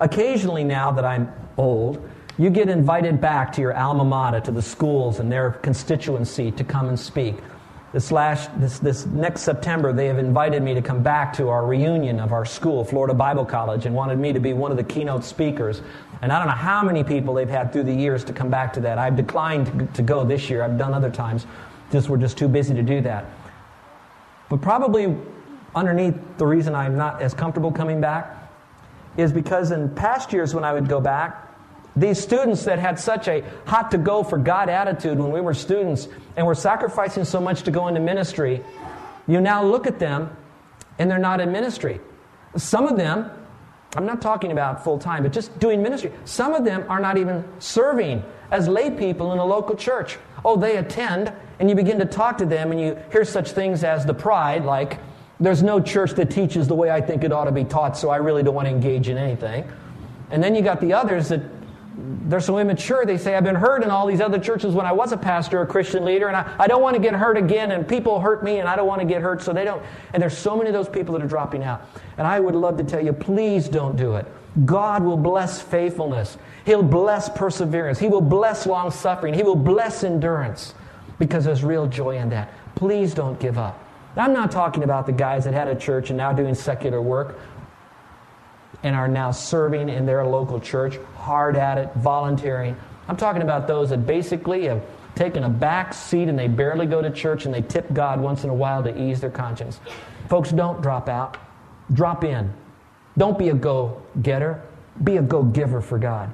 occasionally, 0.00 0.64
now 0.64 0.92
that 0.92 1.04
I'm 1.04 1.32
old, 1.56 2.08
you 2.38 2.50
get 2.50 2.68
invited 2.68 3.20
back 3.20 3.52
to 3.54 3.60
your 3.60 3.76
alma 3.76 4.04
mater, 4.04 4.40
to 4.40 4.52
the 4.52 4.62
schools 4.62 5.18
and 5.18 5.30
their 5.30 5.50
constituency 5.50 6.52
to 6.52 6.64
come 6.64 6.88
and 6.88 6.98
speak. 6.98 7.36
This, 7.92 8.12
last, 8.12 8.50
this, 8.60 8.78
this 8.78 9.06
next 9.06 9.40
September, 9.42 9.94
they 9.94 10.06
have 10.06 10.18
invited 10.18 10.62
me 10.62 10.74
to 10.74 10.82
come 10.82 11.02
back 11.02 11.32
to 11.34 11.48
our 11.48 11.66
reunion 11.66 12.20
of 12.20 12.32
our 12.32 12.44
school, 12.44 12.84
Florida 12.84 13.14
Bible 13.14 13.46
College, 13.46 13.86
and 13.86 13.94
wanted 13.94 14.18
me 14.18 14.32
to 14.34 14.40
be 14.40 14.52
one 14.52 14.70
of 14.70 14.76
the 14.76 14.84
keynote 14.84 15.24
speakers. 15.24 15.80
And 16.20 16.30
I 16.30 16.38
don't 16.38 16.48
know 16.48 16.54
how 16.54 16.82
many 16.82 17.02
people 17.02 17.32
they've 17.32 17.48
had 17.48 17.72
through 17.72 17.84
the 17.84 17.94
years 17.94 18.24
to 18.24 18.32
come 18.32 18.50
back 18.50 18.74
to 18.74 18.80
that. 18.80 18.98
I've 18.98 19.16
declined 19.16 19.94
to 19.94 20.02
go 20.02 20.22
this 20.22 20.50
year. 20.50 20.62
I've 20.62 20.76
done 20.76 20.92
other 20.92 21.10
times. 21.10 21.46
Just 21.90 22.10
we're 22.10 22.18
just 22.18 22.36
too 22.36 22.48
busy 22.48 22.74
to 22.74 22.82
do 22.82 23.00
that. 23.00 23.24
But 24.50 24.60
probably 24.60 25.16
underneath 25.74 26.16
the 26.38 26.46
reason 26.46 26.74
I'm 26.74 26.96
not 26.96 27.22
as 27.22 27.34
comfortable 27.34 27.72
coming 27.72 28.00
back 28.00 28.34
is 29.16 29.32
because 29.32 29.70
in 29.70 29.88
past 29.94 30.32
years 30.32 30.54
when 30.54 30.64
I 30.64 30.72
would 30.72 30.88
go 30.88 31.00
back, 31.00 31.44
these 31.96 32.20
students 32.20 32.64
that 32.64 32.78
had 32.78 32.98
such 32.98 33.26
a 33.26 33.42
hot 33.66 33.90
to 33.90 33.98
go 33.98 34.22
for 34.22 34.38
God 34.38 34.68
attitude 34.68 35.18
when 35.18 35.32
we 35.32 35.40
were 35.40 35.54
students 35.54 36.08
and 36.36 36.46
were 36.46 36.54
sacrificing 36.54 37.24
so 37.24 37.40
much 37.40 37.62
to 37.62 37.70
go 37.70 37.88
into 37.88 38.00
ministry, 38.00 38.62
you 39.26 39.40
now 39.40 39.64
look 39.64 39.86
at 39.86 39.98
them 39.98 40.34
and 40.98 41.10
they're 41.10 41.18
not 41.18 41.40
in 41.40 41.50
ministry. 41.50 42.00
Some 42.56 42.86
of 42.86 42.96
them, 42.96 43.30
I'm 43.96 44.06
not 44.06 44.22
talking 44.22 44.52
about 44.52 44.84
full 44.84 44.98
time, 44.98 45.24
but 45.24 45.32
just 45.32 45.58
doing 45.58 45.82
ministry, 45.82 46.12
some 46.24 46.54
of 46.54 46.64
them 46.64 46.84
are 46.88 47.00
not 47.00 47.18
even 47.18 47.44
serving 47.58 48.22
as 48.50 48.68
lay 48.68 48.90
people 48.90 49.32
in 49.32 49.38
a 49.38 49.44
local 49.44 49.74
church. 49.74 50.18
Oh, 50.44 50.56
they 50.56 50.76
attend, 50.76 51.32
and 51.58 51.68
you 51.68 51.74
begin 51.74 51.98
to 51.98 52.04
talk 52.04 52.38
to 52.38 52.46
them, 52.46 52.70
and 52.70 52.80
you 52.80 52.96
hear 53.10 53.24
such 53.24 53.50
things 53.50 53.82
as 53.82 54.06
the 54.06 54.14
pride, 54.14 54.64
like, 54.64 54.98
there's 55.40 55.62
no 55.62 55.80
church 55.80 56.12
that 56.12 56.30
teaches 56.30 56.66
the 56.66 56.74
way 56.74 56.90
I 56.90 57.00
think 57.00 57.24
it 57.24 57.32
ought 57.32 57.44
to 57.44 57.52
be 57.52 57.64
taught, 57.64 57.96
so 57.96 58.10
I 58.10 58.16
really 58.16 58.42
don't 58.42 58.54
want 58.54 58.66
to 58.66 58.72
engage 58.72 59.08
in 59.08 59.16
anything. 59.16 59.70
And 60.30 60.42
then 60.42 60.54
you 60.54 60.62
got 60.62 60.80
the 60.80 60.92
others 60.92 61.28
that 61.28 61.42
they're 62.28 62.40
so 62.40 62.58
immature, 62.58 63.04
they 63.04 63.18
say, 63.18 63.34
I've 63.34 63.44
been 63.44 63.56
hurt 63.56 63.82
in 63.82 63.90
all 63.90 64.06
these 64.06 64.20
other 64.20 64.38
churches 64.38 64.74
when 64.74 64.86
I 64.86 64.92
was 64.92 65.12
a 65.12 65.16
pastor 65.16 65.58
or 65.58 65.62
a 65.62 65.66
Christian 65.66 66.04
leader, 66.04 66.28
and 66.28 66.36
I, 66.36 66.54
I 66.58 66.66
don't 66.66 66.82
want 66.82 66.94
to 66.94 67.02
get 67.02 67.14
hurt 67.14 67.36
again, 67.36 67.72
and 67.72 67.88
people 67.88 68.20
hurt 68.20 68.44
me, 68.44 68.58
and 68.58 68.68
I 68.68 68.76
don't 68.76 68.86
want 68.86 69.00
to 69.00 69.06
get 69.06 69.20
hurt, 69.20 69.42
so 69.42 69.52
they 69.52 69.64
don't. 69.64 69.82
And 70.12 70.22
there's 70.22 70.36
so 70.36 70.56
many 70.56 70.68
of 70.68 70.74
those 70.74 70.88
people 70.88 71.14
that 71.14 71.24
are 71.24 71.28
dropping 71.28 71.64
out. 71.64 71.88
And 72.16 72.26
I 72.26 72.38
would 72.38 72.54
love 72.54 72.76
to 72.76 72.84
tell 72.84 73.04
you, 73.04 73.12
please 73.12 73.68
don't 73.68 73.96
do 73.96 74.14
it. 74.14 74.26
God 74.64 75.02
will 75.02 75.16
bless 75.16 75.60
faithfulness, 75.60 76.36
He'll 76.64 76.82
bless 76.82 77.28
perseverance, 77.28 77.98
He 77.98 78.08
will 78.08 78.20
bless 78.20 78.66
long 78.66 78.90
suffering, 78.90 79.34
He 79.34 79.42
will 79.42 79.56
bless 79.56 80.04
endurance, 80.04 80.74
because 81.18 81.44
there's 81.44 81.64
real 81.64 81.86
joy 81.86 82.16
in 82.16 82.28
that. 82.30 82.52
Please 82.74 83.14
don't 83.14 83.40
give 83.40 83.58
up. 83.58 83.87
I'm 84.18 84.32
not 84.32 84.50
talking 84.50 84.82
about 84.82 85.06
the 85.06 85.12
guys 85.12 85.44
that 85.44 85.54
had 85.54 85.68
a 85.68 85.76
church 85.76 86.10
and 86.10 86.16
now 86.16 86.32
doing 86.32 86.54
secular 86.54 87.00
work 87.00 87.38
and 88.82 88.94
are 88.94 89.08
now 89.08 89.30
serving 89.30 89.88
in 89.88 90.06
their 90.06 90.24
local 90.26 90.60
church, 90.60 90.98
hard 91.16 91.56
at 91.56 91.78
it, 91.78 91.92
volunteering. 91.94 92.76
I'm 93.08 93.16
talking 93.16 93.42
about 93.42 93.66
those 93.66 93.90
that 93.90 94.06
basically 94.06 94.64
have 94.64 94.82
taken 95.14 95.44
a 95.44 95.48
back 95.48 95.94
seat 95.94 96.28
and 96.28 96.38
they 96.38 96.48
barely 96.48 96.86
go 96.86 97.02
to 97.02 97.10
church 97.10 97.44
and 97.44 97.54
they 97.54 97.62
tip 97.62 97.92
God 97.92 98.20
once 98.20 98.44
in 98.44 98.50
a 98.50 98.54
while 98.54 98.82
to 98.82 99.00
ease 99.00 99.20
their 99.20 99.30
conscience. 99.30 99.80
Folks, 100.28 100.50
don't 100.50 100.82
drop 100.82 101.08
out. 101.08 101.38
Drop 101.92 102.22
in. 102.22 102.52
Don't 103.16 103.38
be 103.38 103.48
a 103.48 103.54
go 103.54 104.02
getter, 104.22 104.62
be 105.02 105.16
a 105.16 105.22
go 105.22 105.42
giver 105.42 105.80
for 105.80 105.98
God. 105.98 106.32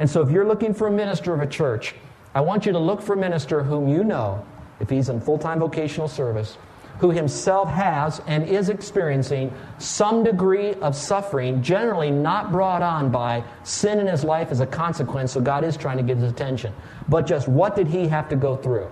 And 0.00 0.08
so 0.10 0.20
if 0.22 0.30
you're 0.30 0.46
looking 0.46 0.74
for 0.74 0.88
a 0.88 0.90
minister 0.90 1.32
of 1.32 1.40
a 1.40 1.46
church, 1.46 1.94
I 2.34 2.40
want 2.40 2.66
you 2.66 2.72
to 2.72 2.78
look 2.78 3.00
for 3.00 3.12
a 3.12 3.16
minister 3.16 3.62
whom 3.62 3.86
you 3.88 4.02
know, 4.02 4.44
if 4.80 4.90
he's 4.90 5.08
in 5.08 5.20
full 5.20 5.38
time 5.38 5.60
vocational 5.60 6.08
service, 6.08 6.56
who 6.98 7.10
himself 7.10 7.68
has 7.68 8.20
and 8.26 8.44
is 8.44 8.68
experiencing 8.68 9.52
some 9.78 10.22
degree 10.22 10.74
of 10.74 10.94
suffering, 10.94 11.62
generally 11.62 12.10
not 12.10 12.52
brought 12.52 12.82
on 12.82 13.10
by 13.10 13.42
sin 13.64 13.98
in 13.98 14.06
his 14.06 14.24
life 14.24 14.50
as 14.50 14.60
a 14.60 14.66
consequence, 14.66 15.32
so 15.32 15.40
God 15.40 15.64
is 15.64 15.76
trying 15.76 15.96
to 15.96 16.02
get 16.02 16.18
his 16.18 16.30
attention. 16.30 16.72
But 17.08 17.26
just 17.26 17.48
what 17.48 17.74
did 17.74 17.88
he 17.88 18.06
have 18.08 18.28
to 18.28 18.36
go 18.36 18.56
through? 18.56 18.90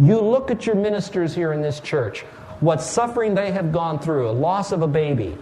You 0.00 0.20
look 0.20 0.50
at 0.50 0.66
your 0.66 0.76
ministers 0.76 1.34
here 1.34 1.52
in 1.52 1.60
this 1.60 1.78
church, 1.80 2.20
what 2.60 2.80
suffering 2.80 3.34
they 3.34 3.52
have 3.52 3.70
gone 3.70 3.98
through, 3.98 4.30
a 4.30 4.32
loss 4.32 4.72
of 4.72 4.82
a 4.82 4.88
baby, 4.88 5.36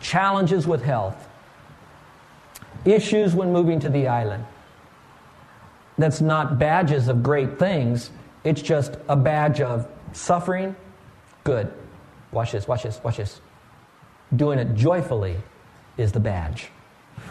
challenges 0.00 0.66
with 0.66 0.82
health, 0.82 1.28
issues 2.84 3.34
when 3.34 3.52
moving 3.52 3.78
to 3.80 3.90
the 3.90 4.08
island. 4.08 4.44
That's 5.98 6.22
not 6.22 6.58
badges 6.58 7.08
of 7.08 7.22
great 7.22 7.58
things, 7.58 8.10
it's 8.42 8.62
just 8.62 8.96
a 9.08 9.16
badge 9.16 9.60
of 9.60 9.86
Suffering, 10.12 10.76
good. 11.44 11.72
Watch 12.32 12.52
this, 12.52 12.68
watch 12.68 12.82
this, 12.82 13.00
watch 13.02 13.16
this. 13.16 13.40
Doing 14.34 14.58
it 14.58 14.74
joyfully 14.74 15.36
is 15.96 16.12
the 16.12 16.20
badge. 16.20 16.68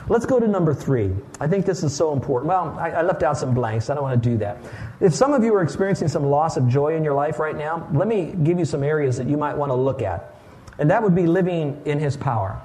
Let's 0.07 0.25
go 0.25 0.39
to 0.39 0.47
number 0.47 0.73
three. 0.73 1.11
I 1.39 1.47
think 1.47 1.65
this 1.65 1.83
is 1.83 1.95
so 1.95 2.13
important. 2.13 2.49
Well, 2.49 2.77
I, 2.79 2.91
I, 2.91 3.01
left 3.01 3.23
out 3.23 3.37
some 3.37 3.53
blanks. 3.53 3.89
I 3.89 3.95
don't 3.95 4.03
want 4.03 4.21
to 4.21 4.29
do 4.29 4.37
that. 4.37 4.57
If 4.99 5.13
some 5.13 5.33
of 5.33 5.43
you 5.43 5.53
are 5.55 5.63
experiencing 5.63 6.07
some 6.07 6.25
loss 6.25 6.57
of 6.57 6.67
joy 6.67 6.95
in 6.95 7.03
your 7.03 7.13
life 7.13 7.39
right 7.39 7.55
now, 7.55 7.87
let 7.93 8.07
me 8.07 8.33
give 8.43 8.59
you 8.59 8.65
some 8.65 8.83
areas 8.83 9.17
that 9.17 9.27
you 9.27 9.37
might 9.37 9.55
want 9.55 9.71
to 9.71 9.75
look 9.75 10.01
at. 10.01 10.35
And 10.77 10.89
that 10.91 11.03
would 11.03 11.15
be 11.15 11.27
living 11.27 11.81
in 11.85 11.99
His 11.99 12.15
power. 12.17 12.61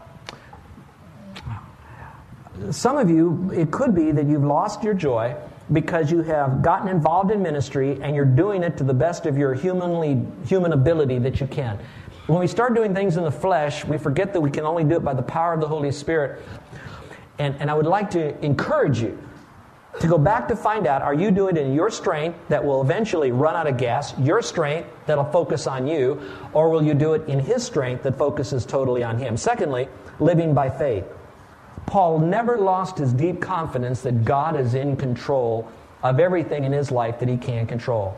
Some 2.71 2.97
of 2.97 3.11
you, 3.11 3.51
it 3.53 3.71
could 3.71 3.95
be 3.95 4.13
that 4.13 4.27
you've 4.27 4.45
lost 4.45 4.83
your 4.83 4.95
joy 4.95 5.37
because 5.73 6.11
you 6.11 6.23
have 6.23 6.63
gotten 6.63 6.89
involved 6.89 7.31
in 7.31 7.43
ministry 7.43 7.99
and 8.03 8.15
you're 8.15 8.25
doing 8.25 8.63
it 8.63 8.77
to 8.77 8.85
the 8.85 8.95
best 8.95 9.27
of 9.27 9.39
your 9.39 9.55
humanly 9.55 10.23
human 10.47 10.73
ability 10.73 11.19
that 11.21 11.41
you 11.41 11.47
can. 11.47 11.79
When 12.27 12.41
we 12.41 12.47
start 12.47 12.75
doing 12.75 12.95
things 12.95 13.17
in 13.17 13.25
the 13.25 13.31
flesh, 13.31 13.85
we 13.85 13.99
forget 13.99 14.33
that 14.33 14.41
we 14.41 14.51
can 14.51 14.65
only 14.65 14.85
do 14.85 14.97
it 14.97 15.05
by 15.05 15.15
the 15.15 15.23
power 15.23 15.53
of 15.53 15.61
the 15.61 15.69
Holy 15.69 15.93
Spirit. 15.93 16.43
And, 17.39 17.55
and 17.61 17.71
I 17.71 17.75
would 17.75 17.87
like 17.87 18.11
to 18.11 18.39
encourage 18.45 19.01
you 19.01 19.19
to 20.01 20.07
go 20.09 20.19
back 20.19 20.49
to 20.49 20.57
find 20.57 20.87
out 20.87 21.03
are 21.03 21.15
you 21.15 21.31
doing 21.31 21.57
it 21.57 21.61
in 21.61 21.73
your 21.73 21.91
strength 21.91 22.39
that 22.49 22.65
will 22.65 22.83
eventually 22.83 23.31
run 23.31 23.55
out 23.55 23.67
of 23.67 23.77
gas, 23.77 24.19
your 24.19 24.43
strength 24.43 24.89
that'll 25.07 25.25
focus 25.25 25.67
on 25.67 25.87
you, 25.87 26.21
or 26.53 26.69
will 26.69 26.83
you 26.83 26.95
do 26.95 27.15
it 27.15 27.29
in 27.29 27.39
His 27.39 27.63
strength 27.63 28.03
that 28.03 28.19
focuses 28.19 28.67
totally 28.67 29.05
on 29.05 29.19
Him? 29.19 29.37
Secondly, 29.37 29.89
living 30.19 30.55
by 30.55 30.69
faith. 30.69 31.05
Paul 31.87 32.19
never 32.19 32.59
lost 32.59 32.99
his 32.99 33.13
deep 33.13 33.41
confidence 33.41 34.01
that 34.03 34.25
God 34.25 34.59
is 34.59 34.75
in 34.75 34.97
control 34.97 35.71
of 36.03 36.21
everything 36.21 36.65
in 36.65 36.73
his 36.73 36.91
life 36.91 37.19
that 37.21 37.29
he 37.29 37.37
can 37.37 37.67
control. 37.67 38.17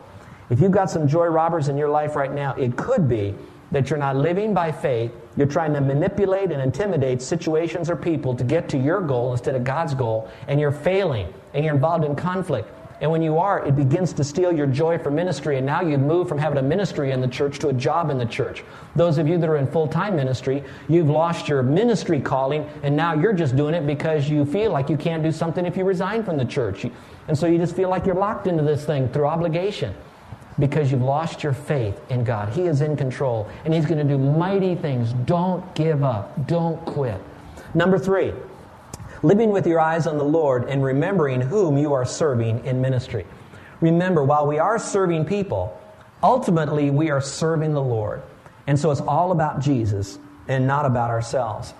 If 0.49 0.61
you've 0.61 0.71
got 0.71 0.89
some 0.89 1.07
joy 1.07 1.27
robbers 1.27 1.67
in 1.67 1.77
your 1.77 1.89
life 1.89 2.15
right 2.15 2.31
now, 2.31 2.53
it 2.55 2.75
could 2.77 3.09
be 3.09 3.35
that 3.71 3.89
you're 3.89 3.99
not 3.99 4.15
living 4.15 4.53
by 4.53 4.71
faith. 4.71 5.11
You're 5.35 5.47
trying 5.47 5.73
to 5.73 5.81
manipulate 5.81 6.51
and 6.51 6.61
intimidate 6.61 7.21
situations 7.21 7.89
or 7.89 7.95
people 7.95 8.33
to 8.35 8.43
get 8.43 8.69
to 8.69 8.77
your 8.77 9.01
goal 9.01 9.33
instead 9.33 9.55
of 9.55 9.63
God's 9.63 9.93
goal, 9.93 10.29
and 10.47 10.59
you're 10.59 10.71
failing 10.71 11.33
and 11.53 11.65
you're 11.65 11.75
involved 11.75 12.05
in 12.05 12.15
conflict. 12.15 12.69
And 12.99 13.11
when 13.11 13.21
you 13.21 13.37
are, 13.37 13.63
it 13.65 13.75
begins 13.75 14.11
to 14.13 14.23
steal 14.23 14.51
your 14.51 14.65
joy 14.65 14.97
for 14.97 15.11
ministry. 15.11 15.57
And 15.57 15.65
now 15.65 15.81
you've 15.81 16.01
moved 16.01 16.29
from 16.29 16.39
having 16.39 16.57
a 16.57 16.63
ministry 16.63 17.11
in 17.11 17.21
the 17.21 17.27
church 17.27 17.59
to 17.59 17.67
a 17.67 17.73
job 17.73 18.09
in 18.09 18.17
the 18.17 18.25
church. 18.25 18.63
Those 18.95 19.19
of 19.19 19.27
you 19.27 19.37
that 19.37 19.47
are 19.47 19.57
in 19.57 19.67
full 19.67 19.87
time 19.87 20.15
ministry, 20.15 20.63
you've 20.89 21.09
lost 21.09 21.47
your 21.47 21.61
ministry 21.61 22.19
calling, 22.19 22.67
and 22.81 22.95
now 22.95 23.13
you're 23.13 23.33
just 23.33 23.55
doing 23.55 23.75
it 23.75 23.85
because 23.85 24.29
you 24.29 24.45
feel 24.45 24.71
like 24.71 24.89
you 24.89 24.97
can't 24.97 25.21
do 25.21 25.31
something 25.31 25.65
if 25.65 25.77
you 25.77 25.83
resign 25.83 26.23
from 26.23 26.37
the 26.37 26.45
church. 26.45 26.85
And 27.27 27.37
so 27.37 27.45
you 27.45 27.57
just 27.57 27.75
feel 27.75 27.89
like 27.89 28.05
you're 28.05 28.15
locked 28.15 28.47
into 28.47 28.63
this 28.63 28.85
thing 28.85 29.07
through 29.09 29.27
obligation 29.27 29.93
because 30.59 30.91
you've 30.91 31.03
lost 31.03 31.43
your 31.43 31.53
faith 31.53 31.99
in 32.09 32.23
God. 32.23 32.49
He 32.49 32.63
is 32.63 32.81
in 32.81 32.97
control, 32.97 33.47
and 33.63 33.73
He's 33.73 33.85
going 33.85 34.05
to 34.05 34.11
do 34.11 34.17
mighty 34.17 34.75
things. 34.75 35.13
Don't 35.25 35.75
give 35.75 36.03
up, 36.03 36.47
don't 36.47 36.83
quit. 36.85 37.21
Number 37.73 37.99
three, 37.99 38.33
living 39.23 39.51
with 39.51 39.67
your 39.67 39.79
eyes 39.79 40.07
on 40.07 40.17
the 40.17 40.23
Lord 40.23 40.65
and 40.69 40.83
remembering 40.83 41.41
whom 41.41 41.77
you 41.77 41.93
are 41.93 42.05
serving 42.05 42.65
in 42.65 42.81
ministry. 42.81 43.25
Remember, 43.81 44.23
while 44.23 44.47
we 44.47 44.59
are 44.59 44.79
serving 44.79 45.25
people, 45.25 45.79
ultimately 46.23 46.89
we 46.89 47.09
are 47.09 47.21
serving 47.21 47.73
the 47.73 47.81
Lord. 47.81 48.23
And 48.65 48.79
so 48.79 48.91
it's 48.91 49.01
all 49.01 49.31
about 49.31 49.61
Jesus 49.61 50.19
and 50.47 50.67
not 50.67 50.85
about 50.85 51.09
ourselves. 51.09 51.73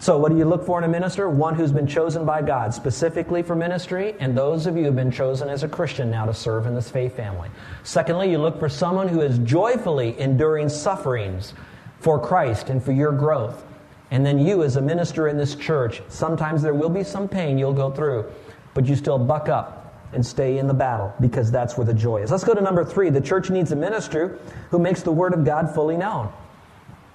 So, 0.00 0.16
what 0.16 0.30
do 0.30 0.38
you 0.38 0.44
look 0.44 0.64
for 0.64 0.78
in 0.78 0.84
a 0.84 0.88
minister? 0.88 1.28
One 1.28 1.56
who's 1.56 1.72
been 1.72 1.88
chosen 1.88 2.24
by 2.24 2.40
God 2.40 2.72
specifically 2.72 3.42
for 3.42 3.56
ministry, 3.56 4.14
and 4.20 4.36
those 4.36 4.66
of 4.66 4.76
you 4.76 4.82
who 4.82 4.86
have 4.86 4.96
been 4.96 5.10
chosen 5.10 5.48
as 5.48 5.64
a 5.64 5.68
Christian 5.68 6.08
now 6.08 6.24
to 6.24 6.32
serve 6.32 6.66
in 6.66 6.74
this 6.76 6.88
faith 6.88 7.16
family. 7.16 7.48
Secondly, 7.82 8.30
you 8.30 8.38
look 8.38 8.60
for 8.60 8.68
someone 8.68 9.08
who 9.08 9.22
is 9.22 9.38
joyfully 9.38 10.18
enduring 10.20 10.68
sufferings 10.68 11.52
for 11.98 12.20
Christ 12.20 12.70
and 12.70 12.80
for 12.82 12.92
your 12.92 13.10
growth. 13.10 13.64
And 14.10 14.24
then 14.24 14.38
you, 14.38 14.62
as 14.62 14.76
a 14.76 14.80
minister 14.80 15.28
in 15.28 15.36
this 15.36 15.54
church, 15.54 16.02
sometimes 16.08 16.62
there 16.62 16.74
will 16.74 16.88
be 16.88 17.04
some 17.04 17.28
pain 17.28 17.58
you'll 17.58 17.74
go 17.74 17.90
through, 17.90 18.30
but 18.74 18.86
you 18.86 18.96
still 18.96 19.18
buck 19.18 19.48
up 19.48 19.78
and 20.12 20.24
stay 20.24 20.58
in 20.58 20.66
the 20.66 20.74
battle 20.74 21.12
because 21.20 21.50
that's 21.50 21.76
where 21.76 21.84
the 21.84 21.92
joy 21.92 22.22
is. 22.22 22.30
Let's 22.30 22.44
go 22.44 22.54
to 22.54 22.60
number 22.60 22.84
three. 22.84 23.10
The 23.10 23.20
church 23.20 23.50
needs 23.50 23.72
a 23.72 23.76
minister 23.76 24.38
who 24.70 24.78
makes 24.78 25.02
the 25.02 25.12
Word 25.12 25.34
of 25.34 25.44
God 25.44 25.74
fully 25.74 25.96
known. 25.96 26.32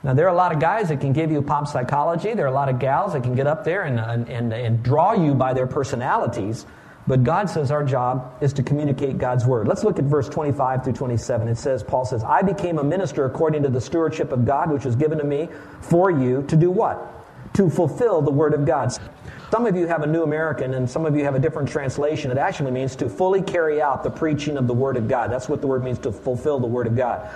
Now, 0.03 0.13
there 0.13 0.25
are 0.25 0.33
a 0.33 0.37
lot 0.37 0.51
of 0.51 0.59
guys 0.59 0.89
that 0.89 0.99
can 0.99 1.13
give 1.13 1.31
you 1.31 1.41
pop 1.41 1.67
psychology. 1.67 2.33
There 2.33 2.45
are 2.45 2.49
a 2.49 2.53
lot 2.53 2.69
of 2.69 2.77
gals 2.77 3.13
that 3.13 3.23
can 3.23 3.35
get 3.35 3.47
up 3.47 3.63
there 3.63 3.83
and, 3.83 3.99
and, 3.99 4.29
and, 4.29 4.53
and 4.53 4.83
draw 4.83 5.13
you 5.13 5.33
by 5.33 5.53
their 5.53 5.65
personalities. 5.65 6.65
But 7.05 7.23
God 7.23 7.49
says 7.49 7.69
our 7.69 7.83
job 7.83 8.37
is 8.41 8.53
to 8.53 8.63
communicate 8.63 9.17
God's 9.17 9.45
word. 9.45 9.67
Let's 9.67 9.83
look 9.83 9.99
at 9.99 10.05
verse 10.05 10.29
25 10.29 10.83
through 10.85 10.93
27. 10.93 11.47
It 11.49 11.57
says, 11.57 11.83
Paul 11.83 12.05
says, 12.05 12.23
I 12.23 12.41
became 12.41 12.79
a 12.79 12.83
minister 12.83 13.25
according 13.25 13.63
to 13.63 13.69
the 13.69 13.81
stewardship 13.81 14.31
of 14.31 14.45
God, 14.45 14.71
which 14.71 14.85
was 14.85 14.95
given 14.95 15.17
to 15.17 15.23
me 15.25 15.49
for 15.81 16.09
you 16.09 16.43
to 16.47 16.55
do 16.55 16.71
what? 16.71 16.97
To 17.55 17.69
fulfill 17.69 18.21
the 18.21 18.31
word 18.31 18.53
of 18.53 18.65
God. 18.65 18.97
Some 19.51 19.65
of 19.65 19.75
you 19.75 19.85
have 19.85 20.01
a 20.01 20.07
New 20.07 20.23
American 20.23 20.73
and 20.75 20.89
some 20.89 21.05
of 21.05 21.15
you 21.15 21.25
have 21.25 21.35
a 21.35 21.39
different 21.39 21.69
translation. 21.69 22.31
It 22.31 22.37
actually 22.37 22.71
means 22.71 22.95
to 22.95 23.09
fully 23.09 23.41
carry 23.41 23.81
out 23.81 24.01
the 24.01 24.09
preaching 24.09 24.57
of 24.57 24.65
the 24.65 24.73
word 24.73 24.95
of 24.95 25.07
God. 25.07 25.29
That's 25.29 25.49
what 25.49 25.61
the 25.61 25.67
word 25.67 25.83
means 25.83 25.99
to 25.99 26.11
fulfill 26.11 26.59
the 26.59 26.67
word 26.67 26.87
of 26.87 26.95
God. 26.95 27.29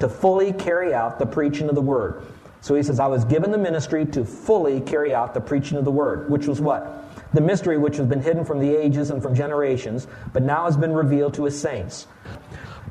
To 0.00 0.08
fully 0.08 0.52
carry 0.52 0.92
out 0.92 1.18
the 1.18 1.26
preaching 1.26 1.68
of 1.68 1.74
the 1.74 1.80
word. 1.80 2.22
So 2.60 2.74
he 2.74 2.82
says, 2.82 2.98
I 2.98 3.06
was 3.06 3.24
given 3.24 3.52
the 3.52 3.58
ministry 3.58 4.04
to 4.06 4.24
fully 4.24 4.80
carry 4.80 5.14
out 5.14 5.32
the 5.32 5.40
preaching 5.40 5.78
of 5.78 5.84
the 5.84 5.92
word, 5.92 6.28
which 6.28 6.46
was 6.46 6.60
what? 6.60 7.07
The 7.32 7.40
mystery 7.40 7.78
which 7.78 7.96
has 7.96 8.06
been 8.06 8.22
hidden 8.22 8.44
from 8.44 8.58
the 8.58 8.74
ages 8.74 9.10
and 9.10 9.22
from 9.22 9.34
generations, 9.34 10.06
but 10.32 10.42
now 10.42 10.64
has 10.64 10.76
been 10.76 10.92
revealed 10.92 11.34
to 11.34 11.44
his 11.44 11.60
saints. 11.60 12.06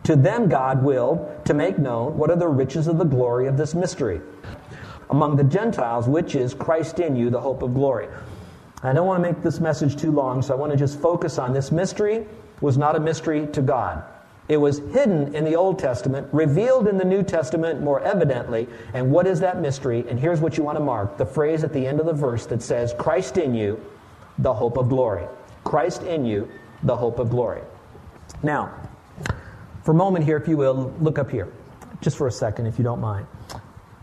To 0.04 0.16
them 0.16 0.48
God 0.48 0.84
willed 0.84 1.46
to 1.46 1.54
make 1.54 1.80
known 1.80 2.18
what 2.18 2.30
are 2.30 2.36
the 2.36 2.48
riches 2.48 2.88
of 2.88 2.98
the 2.98 3.04
glory 3.04 3.48
of 3.48 3.58
this 3.58 3.76
mystery 3.76 4.22
among 5.10 5.36
the 5.36 5.44
Gentiles, 5.44 6.08
which 6.08 6.36
is 6.36 6.54
Christ 6.54 7.00
in 7.00 7.16
you, 7.16 7.30
the 7.30 7.42
hope 7.42 7.62
of 7.62 7.74
glory. 7.74 8.08
I 8.84 8.94
don't 8.94 9.08
want 9.08 9.24
to 9.24 9.32
make 9.32 9.42
this 9.42 9.60
message 9.60 9.96
too 9.96 10.12
long, 10.12 10.42
so 10.42 10.54
I 10.54 10.58
want 10.58 10.72
to 10.72 10.78
just 10.78 11.00
focus 11.00 11.38
on 11.40 11.54
this 11.54 11.72
mystery 11.72 12.26
was 12.62 12.78
not 12.78 12.96
a 12.96 13.00
mystery 13.00 13.48
to 13.48 13.62
God. 13.62 14.04
It 14.48 14.58
was 14.58 14.80
hidden 14.80 15.36
in 15.36 15.44
the 15.44 15.56
Old 15.56 15.78
Testament, 15.78 16.28
revealed 16.32 16.88
in 16.88 16.98
the 16.98 17.06
New 17.06 17.22
Testament 17.22 17.82
more 17.82 18.02
evidently. 18.02 18.68
And 18.94 19.12
what 19.12 19.28
is 19.28 19.42
that 19.42 19.60
mystery? 19.60 20.06
And 20.08 20.20
here's 20.20 20.40
what 20.40 20.58
you 20.58 20.64
want 20.64 20.78
to 20.78 20.84
mark 20.84 21.18
the 21.18 21.26
phrase 21.26 21.64
at 21.64 21.74
the 21.74 21.86
end 21.86 22.00
of 22.00 22.06
the 22.06 22.14
verse 22.14 22.46
that 22.46 22.62
says, 22.62 22.94
Christ 22.98 23.38
in 23.38 23.54
you, 23.54 23.82
the 24.40 24.54
hope 24.54 24.78
of 24.78 24.90
glory. 24.90 25.26
Christ 25.64 26.04
in 26.04 26.26
you, 26.26 26.50
the 26.84 26.96
hope 26.96 27.20
of 27.20 27.30
glory. 27.30 27.62
Now, 28.44 28.74
for 29.84 29.92
a 29.92 29.96
moment 29.96 30.26
here, 30.26 30.38
if 30.38 30.48
you 30.48 30.58
will, 30.58 30.94
look 31.00 31.18
up 31.18 31.32
here, 31.32 31.52
just 32.02 32.18
for 32.18 32.28
a 32.28 32.32
second, 32.32 32.68
if 32.68 32.78
you 32.78 32.84
don't 32.84 33.02
mind. 33.02 33.26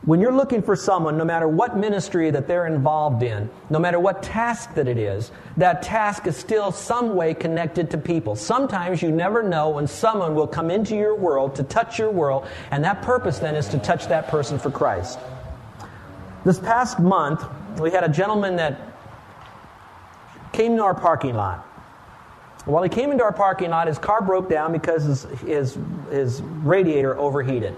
When 0.04 0.20
you're 0.20 0.34
looking 0.34 0.60
for 0.60 0.76
someone, 0.76 1.16
no 1.16 1.24
matter 1.24 1.48
what 1.48 1.78
ministry 1.78 2.30
that 2.30 2.46
they're 2.46 2.66
involved 2.66 3.22
in, 3.22 3.48
no 3.70 3.78
matter 3.78 3.98
what 3.98 4.22
task 4.22 4.74
that 4.74 4.86
it 4.86 4.98
is, 4.98 5.30
that 5.56 5.82
task 5.82 6.26
is 6.26 6.36
still 6.36 6.72
some 6.72 7.16
way 7.16 7.32
connected 7.32 7.90
to 7.92 7.96
people. 7.96 8.36
Sometimes 8.36 9.00
you 9.00 9.10
never 9.10 9.42
know 9.42 9.70
when 9.70 9.86
someone 9.86 10.34
will 10.34 10.46
come 10.46 10.70
into 10.70 10.94
your 10.94 11.14
world 11.14 11.54
to 11.54 11.62
touch 11.62 11.98
your 11.98 12.10
world, 12.10 12.46
and 12.70 12.84
that 12.84 13.00
purpose 13.00 13.38
then 13.38 13.54
is 13.54 13.66
to 13.68 13.78
touch 13.78 14.06
that 14.08 14.28
person 14.28 14.58
for 14.58 14.70
Christ. 14.70 15.18
This 16.44 16.58
past 16.58 16.98
month, 16.98 17.42
we 17.80 17.90
had 17.90 18.04
a 18.04 18.08
gentleman 18.10 18.56
that 18.56 18.93
came 20.54 20.72
into 20.72 20.84
our 20.84 20.94
parking 20.94 21.34
lot. 21.34 21.58
While 22.64 22.82
he 22.82 22.88
came 22.88 23.12
into 23.12 23.22
our 23.22 23.32
parking 23.32 23.70
lot, 23.70 23.88
his 23.88 23.98
car 23.98 24.22
broke 24.22 24.48
down 24.48 24.72
because 24.72 25.04
his, 25.04 25.24
his, 25.40 25.78
his 26.10 26.40
radiator 26.40 27.18
overheated. 27.18 27.76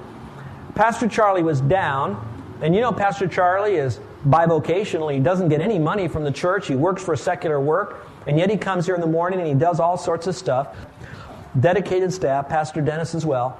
Pastor 0.76 1.08
Charlie 1.08 1.42
was 1.42 1.60
down, 1.60 2.22
and 2.62 2.74
you 2.74 2.80
know, 2.80 2.92
Pastor 2.92 3.26
Charlie 3.26 3.76
is 3.76 3.98
bivocational. 4.28 5.12
He 5.12 5.18
doesn't 5.18 5.48
get 5.48 5.60
any 5.60 5.78
money 5.78 6.06
from 6.06 6.22
the 6.22 6.30
church. 6.30 6.68
He 6.68 6.76
works 6.76 7.02
for 7.02 7.16
secular 7.16 7.58
work, 7.58 8.06
and 8.26 8.38
yet 8.38 8.50
he 8.50 8.56
comes 8.56 8.86
here 8.86 8.94
in 8.94 9.00
the 9.00 9.06
morning 9.06 9.40
and 9.40 9.48
he 9.48 9.54
does 9.54 9.80
all 9.80 9.96
sorts 9.96 10.26
of 10.26 10.36
stuff. 10.36 10.76
Dedicated 11.58 12.12
staff, 12.12 12.48
Pastor 12.48 12.80
Dennis 12.80 13.14
as 13.14 13.24
well. 13.24 13.58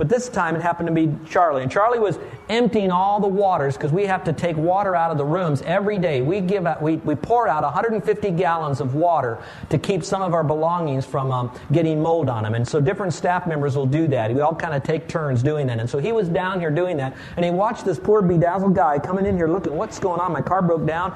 But 0.00 0.08
this 0.08 0.30
time 0.30 0.56
it 0.56 0.62
happened 0.62 0.86
to 0.86 0.94
be 0.94 1.14
Charlie. 1.28 1.62
And 1.62 1.70
Charlie 1.70 1.98
was 1.98 2.18
emptying 2.48 2.90
all 2.90 3.20
the 3.20 3.28
waters 3.28 3.76
because 3.76 3.92
we 3.92 4.06
have 4.06 4.24
to 4.24 4.32
take 4.32 4.56
water 4.56 4.96
out 4.96 5.10
of 5.10 5.18
the 5.18 5.26
rooms 5.26 5.60
every 5.60 5.98
day. 5.98 6.22
We, 6.22 6.40
give 6.40 6.66
out, 6.66 6.80
we, 6.80 6.96
we 6.96 7.14
pour 7.14 7.48
out 7.48 7.64
150 7.64 8.30
gallons 8.30 8.80
of 8.80 8.94
water 8.94 9.42
to 9.68 9.76
keep 9.76 10.02
some 10.02 10.22
of 10.22 10.32
our 10.32 10.42
belongings 10.42 11.04
from 11.04 11.30
um, 11.30 11.54
getting 11.70 12.00
mold 12.00 12.30
on 12.30 12.44
them. 12.44 12.54
And 12.54 12.66
so 12.66 12.80
different 12.80 13.12
staff 13.12 13.46
members 13.46 13.76
will 13.76 13.84
do 13.84 14.08
that. 14.08 14.32
We 14.32 14.40
all 14.40 14.54
kind 14.54 14.72
of 14.72 14.82
take 14.82 15.06
turns 15.06 15.42
doing 15.42 15.66
that. 15.66 15.78
And 15.78 15.90
so 15.90 15.98
he 15.98 16.12
was 16.12 16.30
down 16.30 16.60
here 16.60 16.70
doing 16.70 16.96
that. 16.96 17.14
And 17.36 17.44
he 17.44 17.50
watched 17.50 17.84
this 17.84 17.98
poor 17.98 18.22
bedazzled 18.22 18.74
guy 18.74 18.98
coming 18.98 19.26
in 19.26 19.36
here 19.36 19.48
looking, 19.48 19.76
what's 19.76 19.98
going 19.98 20.18
on? 20.18 20.32
My 20.32 20.40
car 20.40 20.62
broke 20.62 20.86
down. 20.86 21.14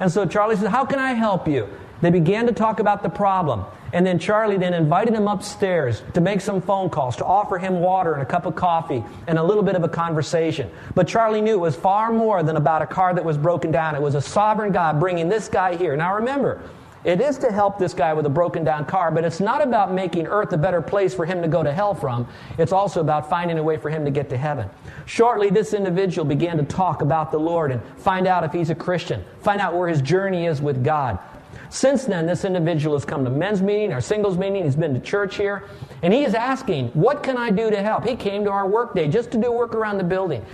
And 0.00 0.10
so 0.10 0.26
Charlie 0.26 0.56
says, 0.56 0.66
How 0.66 0.84
can 0.84 0.98
I 0.98 1.12
help 1.12 1.46
you? 1.46 1.68
They 2.00 2.10
began 2.10 2.44
to 2.46 2.52
talk 2.52 2.80
about 2.80 3.04
the 3.04 3.08
problem. 3.08 3.64
And 3.92 4.06
then 4.06 4.18
Charlie 4.18 4.58
then 4.58 4.74
invited 4.74 5.14
him 5.14 5.28
upstairs 5.28 6.02
to 6.14 6.20
make 6.20 6.40
some 6.40 6.60
phone 6.60 6.90
calls, 6.90 7.16
to 7.16 7.24
offer 7.24 7.58
him 7.58 7.80
water 7.80 8.14
and 8.14 8.22
a 8.22 8.26
cup 8.26 8.46
of 8.46 8.54
coffee 8.54 9.04
and 9.26 9.38
a 9.38 9.42
little 9.42 9.62
bit 9.62 9.76
of 9.76 9.84
a 9.84 9.88
conversation. 9.88 10.70
But 10.94 11.06
Charlie 11.06 11.40
knew 11.40 11.54
it 11.54 11.60
was 11.60 11.76
far 11.76 12.12
more 12.12 12.42
than 12.42 12.56
about 12.56 12.82
a 12.82 12.86
car 12.86 13.14
that 13.14 13.24
was 13.24 13.38
broken 13.38 13.70
down. 13.70 13.94
It 13.94 14.02
was 14.02 14.14
a 14.14 14.22
sovereign 14.22 14.72
God 14.72 14.98
bringing 14.98 15.28
this 15.28 15.48
guy 15.48 15.76
here. 15.76 15.96
Now 15.96 16.14
remember, 16.14 16.62
it 17.06 17.20
is 17.20 17.38
to 17.38 17.52
help 17.52 17.78
this 17.78 17.94
guy 17.94 18.12
with 18.14 18.26
a 18.26 18.28
broken 18.28 18.64
down 18.64 18.84
car, 18.84 19.12
but 19.12 19.24
it's 19.24 19.38
not 19.38 19.62
about 19.62 19.92
making 19.92 20.26
earth 20.26 20.52
a 20.52 20.58
better 20.58 20.82
place 20.82 21.14
for 21.14 21.24
him 21.24 21.40
to 21.40 21.46
go 21.46 21.62
to 21.62 21.72
hell 21.72 21.94
from. 21.94 22.26
It's 22.58 22.72
also 22.72 23.00
about 23.00 23.30
finding 23.30 23.58
a 23.58 23.62
way 23.62 23.76
for 23.76 23.90
him 23.90 24.04
to 24.04 24.10
get 24.10 24.28
to 24.30 24.36
heaven. 24.36 24.68
Shortly, 25.04 25.48
this 25.48 25.72
individual 25.72 26.24
began 26.24 26.56
to 26.56 26.64
talk 26.64 27.02
about 27.02 27.30
the 27.30 27.38
Lord 27.38 27.70
and 27.70 27.80
find 27.98 28.26
out 28.26 28.42
if 28.42 28.50
he's 28.50 28.70
a 28.70 28.74
Christian, 28.74 29.24
find 29.38 29.60
out 29.60 29.76
where 29.76 29.86
his 29.86 30.02
journey 30.02 30.46
is 30.46 30.60
with 30.60 30.82
God. 30.82 31.20
Since 31.68 32.04
then, 32.04 32.26
this 32.26 32.44
individual 32.44 32.96
has 32.96 33.04
come 33.04 33.24
to 33.24 33.30
men's 33.30 33.62
meeting, 33.62 33.92
our 33.92 34.00
singles 34.00 34.38
meeting, 34.38 34.64
he's 34.64 34.76
been 34.76 34.94
to 34.94 35.00
church 35.00 35.36
here, 35.36 35.64
and 36.02 36.12
he 36.12 36.24
is 36.24 36.34
asking, 36.34 36.88
What 36.88 37.22
can 37.22 37.36
I 37.36 37.50
do 37.50 37.70
to 37.70 37.82
help? 37.82 38.04
He 38.04 38.16
came 38.16 38.44
to 38.44 38.50
our 38.50 38.66
work 38.66 38.94
day 38.94 39.08
just 39.08 39.30
to 39.32 39.38
do 39.38 39.52
work 39.52 39.74
around 39.74 39.98
the 39.98 40.04
building. 40.04 40.44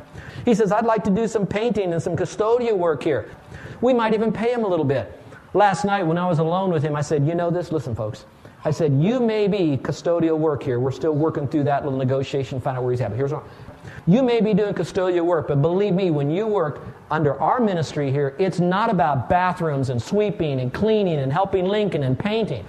He 0.44 0.54
says, 0.54 0.72
I'd 0.72 0.86
like 0.86 1.04
to 1.04 1.10
do 1.10 1.28
some 1.28 1.46
painting 1.46 1.92
and 1.92 2.02
some 2.02 2.16
custodial 2.16 2.76
work 2.76 3.02
here. 3.02 3.30
We 3.80 3.92
might 3.94 4.14
even 4.14 4.32
pay 4.32 4.52
him 4.52 4.64
a 4.64 4.68
little 4.68 4.84
bit. 4.84 5.20
Last 5.54 5.84
night, 5.84 6.02
when 6.02 6.18
I 6.18 6.26
was 6.26 6.38
alone 6.38 6.72
with 6.72 6.82
him, 6.82 6.96
I 6.96 7.02
said, 7.02 7.26
You 7.26 7.34
know 7.34 7.50
this? 7.50 7.72
Listen, 7.72 7.94
folks. 7.94 8.24
I 8.64 8.70
said, 8.70 8.92
You 9.00 9.20
may 9.20 9.48
be 9.48 9.76
custodial 9.76 10.38
work 10.38 10.62
here. 10.62 10.80
We're 10.80 10.92
still 10.92 11.14
working 11.14 11.48
through 11.48 11.64
that 11.64 11.84
little 11.84 11.98
negotiation, 11.98 12.60
find 12.60 12.76
out 12.76 12.84
where 12.84 12.92
he's 12.92 13.00
at. 13.00 13.10
But 13.10 13.16
here's 13.16 13.32
what 13.32 13.44
you 14.06 14.22
may 14.22 14.40
be 14.40 14.52
doing 14.54 14.74
custodial 14.74 15.24
work, 15.24 15.48
but 15.48 15.62
believe 15.62 15.94
me, 15.94 16.10
when 16.10 16.30
you 16.30 16.46
work 16.46 16.80
under 17.12 17.38
our 17.40 17.60
ministry 17.60 18.10
here, 18.10 18.34
it's 18.38 18.58
not 18.58 18.88
about 18.88 19.28
bathrooms 19.28 19.90
and 19.90 20.02
sweeping 20.02 20.60
and 20.60 20.72
cleaning 20.72 21.18
and 21.18 21.30
helping 21.30 21.66
Lincoln 21.66 22.02
and 22.04 22.18
painting. 22.18 22.64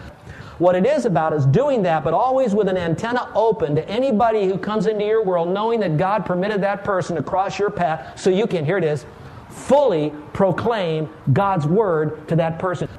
What 0.59 0.75
it 0.75 0.85
is 0.85 1.05
about 1.05 1.31
is 1.33 1.45
doing 1.45 1.81
that, 1.83 2.03
but 2.03 2.13
always 2.13 2.53
with 2.53 2.67
an 2.67 2.77
antenna 2.77 3.31
open 3.33 3.73
to 3.75 3.89
anybody 3.89 4.45
who 4.45 4.57
comes 4.57 4.85
into 4.85 5.05
your 5.05 5.23
world, 5.23 5.49
knowing 5.49 5.79
that 5.79 5.97
God 5.97 6.25
permitted 6.25 6.61
that 6.61 6.83
person 6.83 7.15
to 7.15 7.23
cross 7.23 7.57
your 7.57 7.71
path 7.71 8.19
so 8.19 8.29
you 8.29 8.45
can, 8.45 8.65
here 8.65 8.77
it 8.77 8.83
is, 8.83 9.05
fully 9.49 10.13
proclaim 10.33 11.09
God's 11.31 11.65
word 11.65 12.27
to 12.27 12.35
that 12.35 12.59
person. 12.59 12.89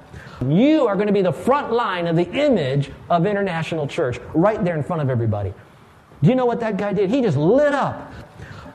You 0.48 0.86
are 0.86 0.94
going 0.94 1.08
to 1.08 1.12
be 1.12 1.22
the 1.22 1.32
front 1.32 1.72
line 1.72 2.06
of 2.06 2.16
the 2.16 2.28
image 2.32 2.90
of 3.10 3.26
International 3.26 3.86
Church 3.86 4.18
right 4.34 4.62
there 4.64 4.76
in 4.76 4.82
front 4.82 5.02
of 5.02 5.10
everybody. 5.10 5.52
Do 6.22 6.30
you 6.30 6.36
know 6.36 6.46
what 6.46 6.60
that 6.60 6.78
guy 6.78 6.94
did? 6.94 7.10
He 7.10 7.20
just 7.20 7.36
lit 7.36 7.74
up. 7.74 8.12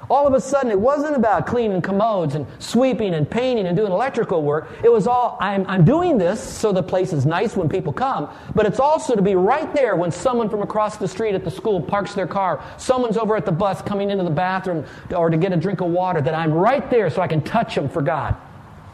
All 0.09 0.25
of 0.25 0.33
a 0.33 0.41
sudden, 0.41 0.71
it 0.71 0.79
wasn't 0.79 1.15
about 1.15 1.45
cleaning 1.45 1.83
commodes 1.83 2.33
and 2.33 2.47
sweeping 2.57 3.13
and 3.13 3.29
painting 3.29 3.67
and 3.67 3.77
doing 3.77 3.91
electrical 3.91 4.41
work. 4.41 4.67
It 4.83 4.91
was 4.91 5.05
all, 5.05 5.37
I'm, 5.39 5.67
I'm 5.67 5.85
doing 5.85 6.17
this 6.17 6.41
so 6.41 6.71
the 6.71 6.81
place 6.81 7.13
is 7.13 7.27
nice 7.27 7.55
when 7.55 7.69
people 7.69 7.93
come, 7.93 8.27
but 8.55 8.65
it's 8.65 8.79
also 8.79 9.15
to 9.15 9.21
be 9.21 9.35
right 9.35 9.71
there 9.75 9.95
when 9.95 10.09
someone 10.09 10.49
from 10.49 10.63
across 10.63 10.97
the 10.97 11.07
street 11.07 11.35
at 11.35 11.43
the 11.43 11.51
school 11.51 11.79
parks 11.79 12.15
their 12.15 12.25
car, 12.25 12.63
someone's 12.77 13.17
over 13.17 13.35
at 13.35 13.45
the 13.45 13.51
bus 13.51 13.83
coming 13.83 14.09
into 14.09 14.23
the 14.23 14.31
bathroom 14.31 14.83
or 15.15 15.29
to 15.29 15.37
get 15.37 15.53
a 15.53 15.57
drink 15.57 15.79
of 15.81 15.89
water, 15.89 16.21
that 16.21 16.33
I'm 16.33 16.53
right 16.53 16.89
there 16.89 17.11
so 17.11 17.21
I 17.21 17.27
can 17.27 17.41
touch 17.43 17.75
them 17.75 17.87
for 17.87 18.01
God. 18.01 18.35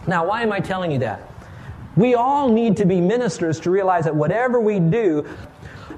Now, 0.08 0.28
why 0.28 0.42
am 0.42 0.52
I 0.52 0.60
telling 0.60 0.92
you 0.92 1.00
that? 1.00 1.32
We 1.96 2.16
all 2.16 2.50
need 2.50 2.76
to 2.78 2.86
be 2.86 3.00
ministers 3.00 3.62
to 3.62 3.72
realize 3.72 4.04
that 4.04 4.16
whatever 4.16 4.60
we 4.60 4.80
do, 4.82 5.26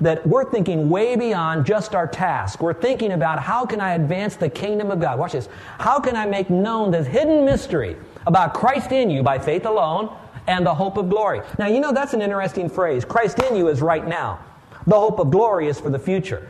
that 0.02 0.26
we're 0.26 0.50
thinking 0.50 0.90
way 0.90 1.16
beyond 1.16 1.66
just 1.66 1.96
our 1.96 2.08
task. 2.08 2.62
We're 2.62 2.74
thinking 2.74 3.14
about 3.14 3.40
how 3.40 3.66
can 3.66 3.82
I 3.82 3.94
advance 3.94 4.36
the 4.36 4.50
kingdom 4.50 4.92
of 4.92 5.00
God? 5.00 5.20
Watch 5.20 5.34
this. 5.34 5.50
How 5.80 6.00
can 6.00 6.16
I 6.16 6.26
make 6.26 6.50
known 6.50 6.92
this 6.92 7.08
hidden 7.08 7.46
mystery 7.46 7.96
about 8.26 8.54
Christ 8.54 8.92
in 8.92 9.10
you 9.10 9.24
by 9.24 9.40
faith 9.40 9.66
alone 9.66 10.16
and 10.48 10.66
the 10.66 10.74
hope 10.74 10.98
of 10.98 11.10
glory? 11.10 11.42
Now, 11.58 11.68
you 11.68 11.80
know 11.80 11.92
that's 11.92 12.14
an 12.14 12.22
interesting 12.22 12.70
phrase. 12.70 13.06
Christ 13.06 13.40
in 13.40 13.56
you 13.56 13.68
is 13.68 13.82
right 13.82 14.08
now. 14.08 14.40
The 14.86 15.00
hope 15.00 15.20
of 15.20 15.32
glory 15.32 15.68
is 15.68 15.80
for 15.80 15.90
the 15.90 16.00
future. 16.00 16.50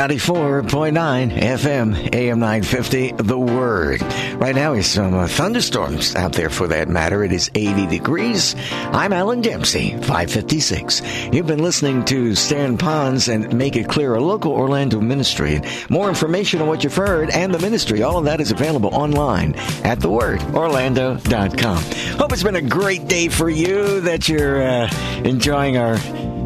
94.9 0.00 1.30
FM, 1.30 2.14
AM 2.14 2.38
950, 2.38 3.12
The 3.22 3.38
Word. 3.38 4.00
Right 4.36 4.54
now 4.54 4.72
is 4.72 4.86
some 4.86 5.12
uh, 5.12 5.26
thunderstorms 5.26 6.16
out 6.16 6.32
there 6.32 6.48
for 6.48 6.68
that 6.68 6.88
matter. 6.88 7.22
It 7.22 7.32
is 7.32 7.50
80 7.54 7.86
degrees. 7.86 8.56
I'm 8.70 9.12
Alan 9.12 9.42
Dempsey, 9.42 9.90
556. 9.90 11.02
You've 11.34 11.46
been 11.46 11.62
listening 11.62 12.06
to 12.06 12.34
Stan 12.34 12.78
Ponz 12.78 13.28
and 13.28 13.52
Make 13.52 13.76
It 13.76 13.90
Clear, 13.90 14.14
a 14.14 14.22
local 14.22 14.52
Orlando 14.52 15.02
ministry. 15.02 15.60
More 15.90 16.08
information 16.08 16.62
on 16.62 16.68
what 16.68 16.82
you've 16.82 16.96
heard 16.96 17.28
and 17.28 17.52
the 17.52 17.58
ministry, 17.58 18.02
all 18.02 18.16
of 18.16 18.24
that 18.24 18.40
is 18.40 18.50
available 18.50 18.94
online 18.94 19.54
at 19.84 19.98
thewordorlando.com. 19.98 22.18
Hope 22.18 22.32
it's 22.32 22.42
been 22.42 22.56
a 22.56 22.62
great 22.62 23.06
day 23.06 23.28
for 23.28 23.50
you, 23.50 24.00
that 24.00 24.30
you're 24.30 24.62
uh, 24.62 24.90
enjoying 25.24 25.76
our 25.76 25.98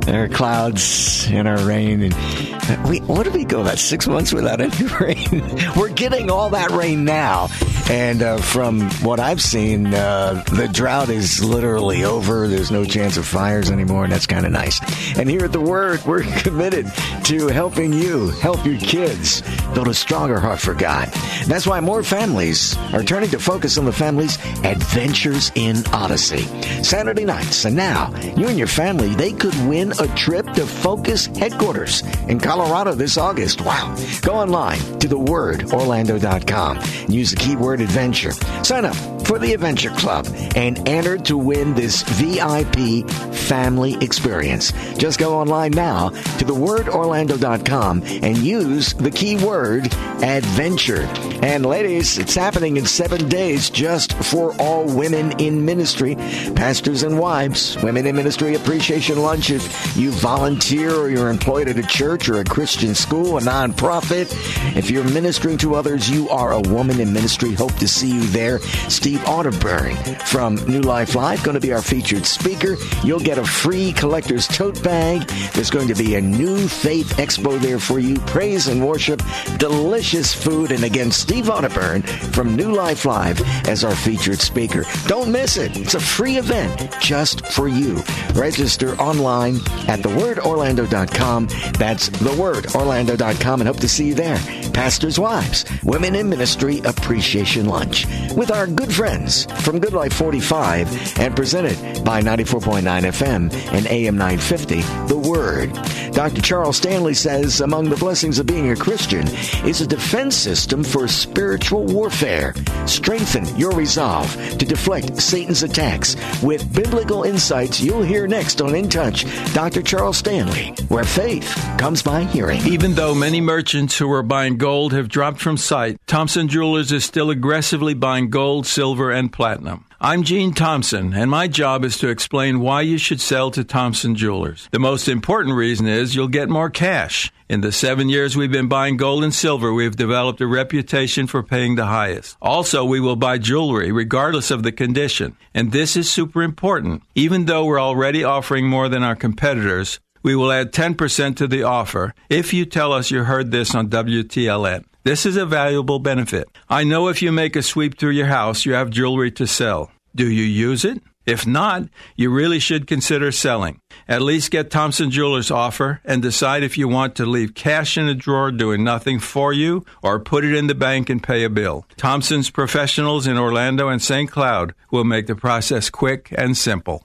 our 0.09 0.29
clouds 0.29 1.27
and 1.31 1.49
our 1.49 1.59
rain 1.67 2.03
and 2.03 2.89
we 2.89 3.01
what 3.01 3.25
did 3.25 3.35
we 3.35 3.45
go 3.45 3.61
about 3.61 3.79
six 3.79 4.07
months 4.07 4.33
without 4.33 4.61
any 4.61 4.87
rain? 5.01 5.59
We're 5.77 5.91
getting 5.91 6.31
all 6.31 6.51
that 6.51 6.71
rain 6.71 7.05
now. 7.05 7.49
And 7.91 8.23
uh, 8.23 8.39
from 8.39 8.83
what 9.03 9.21
i've 9.21 9.43
seen 9.43 9.93
uh, 9.93 10.43
the 10.53 10.69
drought 10.69 11.09
is 11.09 11.43
literally 11.45 12.05
over. 12.05 12.49
There's 12.49 12.71
no 12.71 12.85
chance 12.85 13.17
of 13.17 13.27
fires 13.27 13.71
anymore 13.71 14.05
and 14.05 14.13
that's 14.13 14.27
kind 14.27 14.47
of 14.47 14.53
nice. 14.53 14.81
And 15.19 15.29
here 15.29 15.45
at 15.45 15.53
the 15.53 15.61
word 15.61 16.03
we're 16.07 16.23
committed 16.23 16.91
to 17.25 17.49
helping 17.49 17.93
you 17.93 18.29
help 18.29 18.65
your 18.65 18.79
kids 18.79 19.43
build 19.75 19.89
a 19.89 19.95
stronger 19.95 20.39
heart 20.39 20.61
for 20.61 20.75
god. 20.75 21.09
That's 21.47 21.67
why 21.67 21.81
more 21.81 22.03
families 22.03 22.77
are 22.93 23.03
turning 23.03 23.31
to 23.31 23.39
focus 23.39 23.79
on 23.79 23.85
the 23.85 23.93
family's 23.93 24.37
adventures 24.65 25.51
in 25.55 25.87
odyssey. 25.93 26.45
Saturday 26.83 27.25
nights 27.25 27.65
and 27.65 27.77
now 27.77 28.15
you 28.37 28.49
and 28.49 28.59
your 28.59 28.69
family 28.69 29.15
they 29.15 29.33
could 29.33 29.55
win 29.67 29.93
a 30.01 30.09
trip 30.15 30.47
to 30.55 30.67
Focus 30.67 31.27
headquarters 31.27 32.03
in 32.29 32.41
Colorado 32.41 32.95
this 32.95 33.17
August. 33.17 33.61
Wow. 33.61 33.97
Go 34.23 34.35
online 34.35 34.79
to 34.99 35.09
thewordorlando.com 35.09 36.79
and 36.79 37.15
use 37.15 37.31
the 37.31 37.37
keyword 37.37 37.81
adventure. 37.81 38.33
Sign 38.63 38.85
up 38.85 39.14
for 39.25 39.39
the 39.39 39.53
Adventure 39.53 39.91
Club 39.91 40.27
and 40.55 40.89
enter 40.89 41.17
to 41.19 41.37
win 41.37 41.75
this 41.75 42.03
VIP 42.03 43.09
family 43.35 43.95
experience. 44.01 44.73
Just 44.97 45.19
go 45.19 45.35
online 45.35 45.73
now 45.73 46.11
to 46.11 46.45
thewordorlando.com 46.45 48.03
and 48.05 48.39
use 48.39 48.95
the 48.95 49.11
keyword 49.11 49.87
adventure. 50.23 51.03
And 51.43 51.67
ladies, 51.67 52.19
it's 52.19 52.35
happening 52.35 52.77
in 52.77 52.87
seven 52.87 53.29
days 53.29 53.71
just 53.71 54.13
for 54.15 54.55
all 54.61 54.85
women 54.85 55.39
in 55.41 55.65
ministry, 55.65 56.15
pastors 56.55 57.03
and 57.03 57.19
wives. 57.19 57.77
Women 57.83 58.07
in 58.07 58.17
Ministry 58.17 58.55
Appreciation 58.55 59.21
Lunch. 59.21 59.51
If 59.51 59.97
you 59.97 60.11
volunteer 60.11 60.95
or 60.95 61.11
you're 61.11 61.31
employed 61.31 61.69
at 61.69 61.79
a 61.79 61.83
church 61.83 62.29
or 62.29 62.41
a 62.41 62.45
Christian 62.45 62.95
school, 62.95 63.39
a 63.39 63.41
nonprofit, 63.41 64.33
if 64.77 64.91
you're 64.91 65.05
ministering 65.05 65.59
to 65.59 65.75
others, 65.75 66.09
you 66.09 66.29
are 66.31 66.53
a 66.53 66.61
woman 66.61 67.01
in 67.01 67.13
ministry. 67.13 67.53
Hope 67.53 67.75
to 67.77 67.89
see 67.89 68.15
you 68.15 68.27
there. 68.29 68.59
Steve 68.89 69.14
Arterburn 69.19 70.21
from 70.23 70.57
New 70.67 70.81
Life 70.81 71.15
Live 71.15 71.43
going 71.43 71.55
to 71.55 71.61
be 71.61 71.73
our 71.73 71.83
featured 71.83 72.27
speaker. 72.27 72.77
You'll 73.03 73.21
get 73.21 73.39
a 73.39 73.45
free 73.45 73.93
collector's 73.93 74.47
tote 74.47 74.83
bag. 74.83 75.29
There's 75.53 75.71
going 75.71 75.89
to 75.89 75.95
be 75.95 76.15
a 76.17 76.21
new 76.21 76.69
faith 76.69 77.17
expo 77.17 77.61
there 77.61 77.79
for 77.79 77.99
you. 77.99 78.19
Praise 78.21 78.69
and 78.69 78.87
worship, 78.87 79.23
delicious 79.59 80.35
food, 80.35 80.73
and 80.73 80.85
again, 80.85 81.11
Steve 81.11 81.47
Arterburn 81.47 82.07
from 82.35 82.57
New 82.57 82.73
Life 82.73 83.05
Live 83.05 83.41
as 83.69 83.85
our 83.85 83.95
featured 83.95 84.41
speaker. 84.41 84.85
Don't 85.07 85.31
miss 85.31 85.57
it. 85.57 85.77
It's 85.77 85.95
a 85.95 86.01
free 86.01 86.37
event 86.37 86.95
just 87.01 87.47
for 87.47 87.69
you. 87.69 88.03
Register 88.35 88.95
online 88.97 89.57
at 89.89 90.01
thewordorlando.com. 90.01 91.47
That's 91.79 92.09
thewordorlando.com 92.09 93.61
and 93.61 93.69
hope 93.69 93.81
to 93.81 93.89
see 93.89 94.09
you 94.09 94.15
there. 94.15 94.64
Pastors' 94.75 95.19
Wives, 95.19 95.65
Women 95.85 96.15
in 96.15 96.29
Ministry 96.29 96.81
Appreciation 96.85 97.67
Lunch 97.67 98.07
with 98.35 98.51
our 98.51 98.67
good 98.67 98.93
friends 98.93 99.47
from 99.63 99.79
Good 99.79 99.93
Life 99.95 100.13
45 100.13 101.21
and 101.21 101.35
presented 101.35 102.05
by 102.05 102.21
94.9 102.21 102.83
FM 102.83 103.53
and 103.73 103.87
AM 103.87 104.19
950, 104.19 104.81
The 105.07 105.17
Word. 105.17 105.73
Dr. 106.13 106.43
Charles 106.43 106.77
Stanley 106.77 107.15
says 107.15 107.61
among 107.61 107.89
the 107.89 107.97
blessings 107.97 108.39
of 108.39 108.47
being 108.47 108.71
a 108.71 108.77
Christian 108.77 109.27
is 109.67 109.81
a 109.81 109.87
defense 109.87 110.37
system 110.37 110.85
for 110.85 111.09
spiritual 111.09 111.85
warfare. 111.87 112.55
Strengthen 112.87 113.45
your 113.57 113.73
resolve 113.73 114.31
to 114.59 114.65
deflect 114.67 115.21
Satan's 115.21 115.63
attacks 115.63 116.17
with 116.43 116.73
biblical 116.75 117.23
insights 117.23 117.81
you'll 117.81 118.03
hear 118.03 118.27
next 118.27 118.61
on 118.61 118.75
In 118.75 118.89
Touch. 118.89 119.25
Dr. 119.55 119.83
Charles 119.83 120.19
Stanley, 120.19 120.75
where 120.89 121.05
faith 121.05 121.53
comes 121.79 122.03
by 122.03 122.25
hearing. 122.25 122.61
Even 122.67 122.95
though 122.95 123.15
many 123.15 123.41
merchants 123.41 123.97
who 123.99 124.11
are 124.13 124.23
buying 124.23 124.57
gold 124.65 124.95
have 124.95 125.11
dropped 125.11 125.43
from 125.43 125.59
sight, 125.59 125.99
Thompson 126.07 126.49
Jewelers 126.49 126.91
is 126.91 127.05
still 127.05 127.29
aggressively 127.29 127.93
buying 127.93 128.31
gold, 128.31 128.67
silver, 128.67 129.11
and 129.11 129.31
platinum. 129.31 129.85
I'm 130.01 130.23
Gene 130.23 130.55
Thompson, 130.55 131.13
and 131.13 131.31
my 131.31 131.49
job 131.49 131.85
is 131.85 131.99
to 131.99 132.09
explain 132.09 132.61
why 132.61 132.81
you 132.81 132.97
should 132.97 133.21
sell 133.21 133.51
to 133.51 133.63
Thompson 133.63 134.15
Jewelers. 134.15 134.67
The 134.73 134.79
most 134.79 135.07
important 135.07 135.55
reason 135.55 135.87
is 135.87 136.15
you'll 136.15 136.29
get 136.29 136.49
more 136.49 136.71
cash. 136.71 137.31
In 137.47 137.61
the 137.61 137.73
seven 137.73 138.09
years 138.09 138.39
we've 138.39 138.51
been 138.51 138.69
buying 138.69 138.97
gold 138.97 139.23
and 139.23 139.35
silver, 139.35 139.71
we've 139.75 139.97
developed 139.97 140.41
a 140.41 140.47
reputation 140.47 141.27
for 141.27 141.43
paying 141.43 141.75
the 141.75 141.85
highest. 141.85 142.39
Also, 142.41 142.87
we 142.87 143.01
will 143.01 143.17
buy 143.17 143.37
jewelry 143.37 143.93
regardless 143.93 144.51
of 144.51 144.63
the 144.63 144.73
condition. 144.73 145.37
And 145.53 145.73
this 145.73 145.95
is 145.95 146.11
super 146.11 146.43
important. 146.43 147.03
Even 147.15 147.45
though 147.45 147.67
we're 147.67 147.79
already 147.81 148.25
offering 148.25 148.67
more 148.67 148.89
than 148.89 149.03
our 149.03 149.15
competitors, 149.15 150.01
we 150.25 150.35
will 150.35 150.51
add 150.51 150.73
10% 150.73 151.37
to 151.37 151.47
the 151.47 151.63
offer 151.63 152.15
if 152.29 152.53
you 152.53 152.65
tell 152.65 152.93
us 152.93 153.13
you 153.13 153.23
heard 153.23 153.53
this 153.53 153.75
on 153.75 153.89
WTLN. 153.89 154.85
This 155.05 155.27
is 155.27 155.37
a 155.37 155.47
valuable 155.47 155.99
benefit. 155.99 156.49
I 156.69 156.83
know 156.83 157.09
if 157.09 157.23
you 157.23 157.31
make 157.31 157.55
a 157.55 157.63
sweep 157.63 157.99
through 157.99 158.13
your 158.13 158.27
house, 158.27 158.65
you 158.65 158.73
have 158.73 158.89
jewelry 158.89 159.31
to 159.33 159.47
sell. 159.47 159.93
Do 160.17 160.29
you 160.29 160.43
use 160.43 160.85
it? 160.85 161.03
If 161.27 161.47
not, 161.47 161.85
you 162.17 162.31
really 162.31 162.59
should 162.59 162.87
consider 162.87 163.33
selling. 163.33 163.81
At 164.09 164.23
least 164.23 164.51
get 164.51 164.71
Thompson 164.71 165.11
Jewelers' 165.11 165.51
offer 165.51 166.01
and 166.05 166.21
decide 166.21 166.63
if 166.63 166.77
you 166.77 166.87
want 166.87 167.17
to 167.17 167.27
leave 167.27 167.55
cash 167.55 167.97
in 167.97 168.09
a 168.09 168.15
drawer 168.15 168.51
doing 168.51 168.85
nothing 168.85 169.19
for 169.19 169.53
you 169.53 169.85
or 170.03 170.21
put 170.21 170.45
it 170.45 170.55
in 170.55 170.67
the 170.67 170.75
bank 170.75 171.09
and 171.09 171.23
pay 171.23 171.45
a 171.45 171.51
bill. 171.51 171.87
Thompson's 171.97 172.51
professionals 172.51 173.27
in 173.27 173.39
Orlando 173.39 173.89
and 173.89 174.03
St. 174.03 174.31
Cloud 174.31 174.75
will 174.91 175.05
make 175.05 175.27
the 175.27 175.35
process 175.35 175.89
quick 175.89 176.33
and 176.37 176.57
simple. 176.57 177.03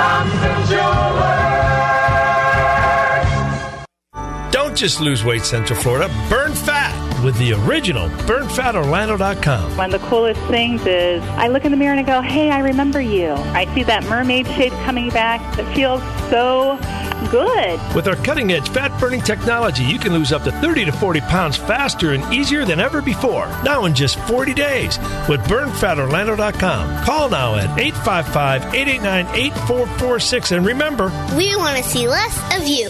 Don't 0.00 0.79
just 4.80 4.98
lose 4.98 5.22
weight, 5.22 5.44
Central 5.44 5.78
Florida. 5.78 6.08
Burn 6.30 6.54
fat 6.54 7.22
with 7.22 7.36
the 7.36 7.52
original 7.52 8.08
burnfatorlando.com. 8.08 9.76
One 9.76 9.92
of 9.92 10.00
the 10.00 10.08
coolest 10.08 10.40
things 10.44 10.86
is 10.86 11.22
I 11.22 11.48
look 11.48 11.66
in 11.66 11.70
the 11.70 11.76
mirror 11.76 11.94
and 11.94 12.00
I 12.00 12.02
go, 12.02 12.22
hey, 12.22 12.50
I 12.50 12.60
remember 12.60 12.98
you. 12.98 13.32
I 13.32 13.72
see 13.74 13.82
that 13.82 14.04
mermaid 14.04 14.46
shape 14.46 14.72
coming 14.84 15.10
back. 15.10 15.58
It 15.58 15.70
feels 15.74 16.00
so 16.30 16.78
good. 17.30 17.78
With 17.94 18.08
our 18.08 18.16
cutting 18.16 18.52
edge 18.52 18.70
fat 18.70 18.98
burning 18.98 19.20
technology, 19.20 19.84
you 19.84 19.98
can 19.98 20.14
lose 20.14 20.32
up 20.32 20.44
to 20.44 20.50
30 20.50 20.86
to 20.86 20.92
40 20.92 21.20
pounds 21.22 21.58
faster 21.58 22.12
and 22.12 22.32
easier 22.32 22.64
than 22.64 22.80
ever 22.80 23.02
before. 23.02 23.48
Now 23.62 23.84
in 23.84 23.94
just 23.94 24.18
40 24.20 24.54
days 24.54 24.98
with 25.28 25.40
burnfatorlando.com. 25.42 27.04
Call 27.04 27.28
now 27.28 27.56
at 27.56 27.78
855 27.78 28.74
889 28.74 29.26
8446. 29.36 30.52
And 30.52 30.64
remember, 30.64 31.12
we 31.36 31.54
want 31.56 31.76
to 31.76 31.82
see 31.82 32.08
less 32.08 32.58
of 32.58 32.66
you. 32.66 32.88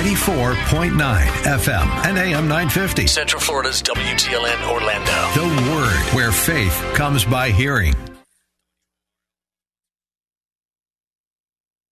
94.9 0.00 1.26
FM 1.44 2.06
and 2.06 2.16
AM 2.16 2.48
950. 2.48 3.06
Central 3.06 3.38
Florida's 3.38 3.82
WTLN 3.82 4.70
Orlando. 4.70 5.12
The 5.34 5.70
Word, 5.70 6.16
where 6.16 6.32
faith 6.32 6.72
comes 6.94 7.26
by 7.26 7.50
hearing. 7.50 7.94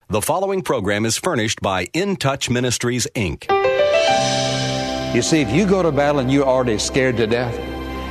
The 0.09 0.23
following 0.23 0.62
program 0.62 1.05
is 1.05 1.18
furnished 1.18 1.61
by 1.61 1.88
In 1.92 2.16
Touch 2.16 2.49
Ministries, 2.49 3.07
Inc. 3.14 3.44
You 5.14 5.21
see, 5.21 5.42
if 5.42 5.51
you 5.51 5.66
go 5.66 5.83
to 5.83 5.92
battle 5.92 6.21
and 6.21 6.33
you're 6.33 6.47
already 6.47 6.79
scared 6.79 7.18
to 7.18 7.27
death, 7.27 7.55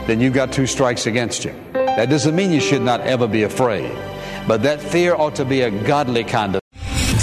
then 0.06 0.22
you've 0.22 0.36
got 0.36 0.54
two 0.54 0.68
strikes 0.68 1.08
against 1.08 1.44
you. 1.44 1.56
That 1.74 2.12
doesn't 2.12 2.36
mean 2.36 2.52
you 2.52 2.62
should 2.62 2.84
not 2.84 3.02
ever 3.02 3.28
be 3.28 3.42
afraid, 3.42 3.92
but 4.48 4.62
that 4.62 4.80
fear 4.80 5.16
ought 5.16 5.34
to 5.38 5.46
be 5.46 5.62
a 5.62 5.72
godly 5.72 6.24
kind 6.24 6.56
of 6.56 6.62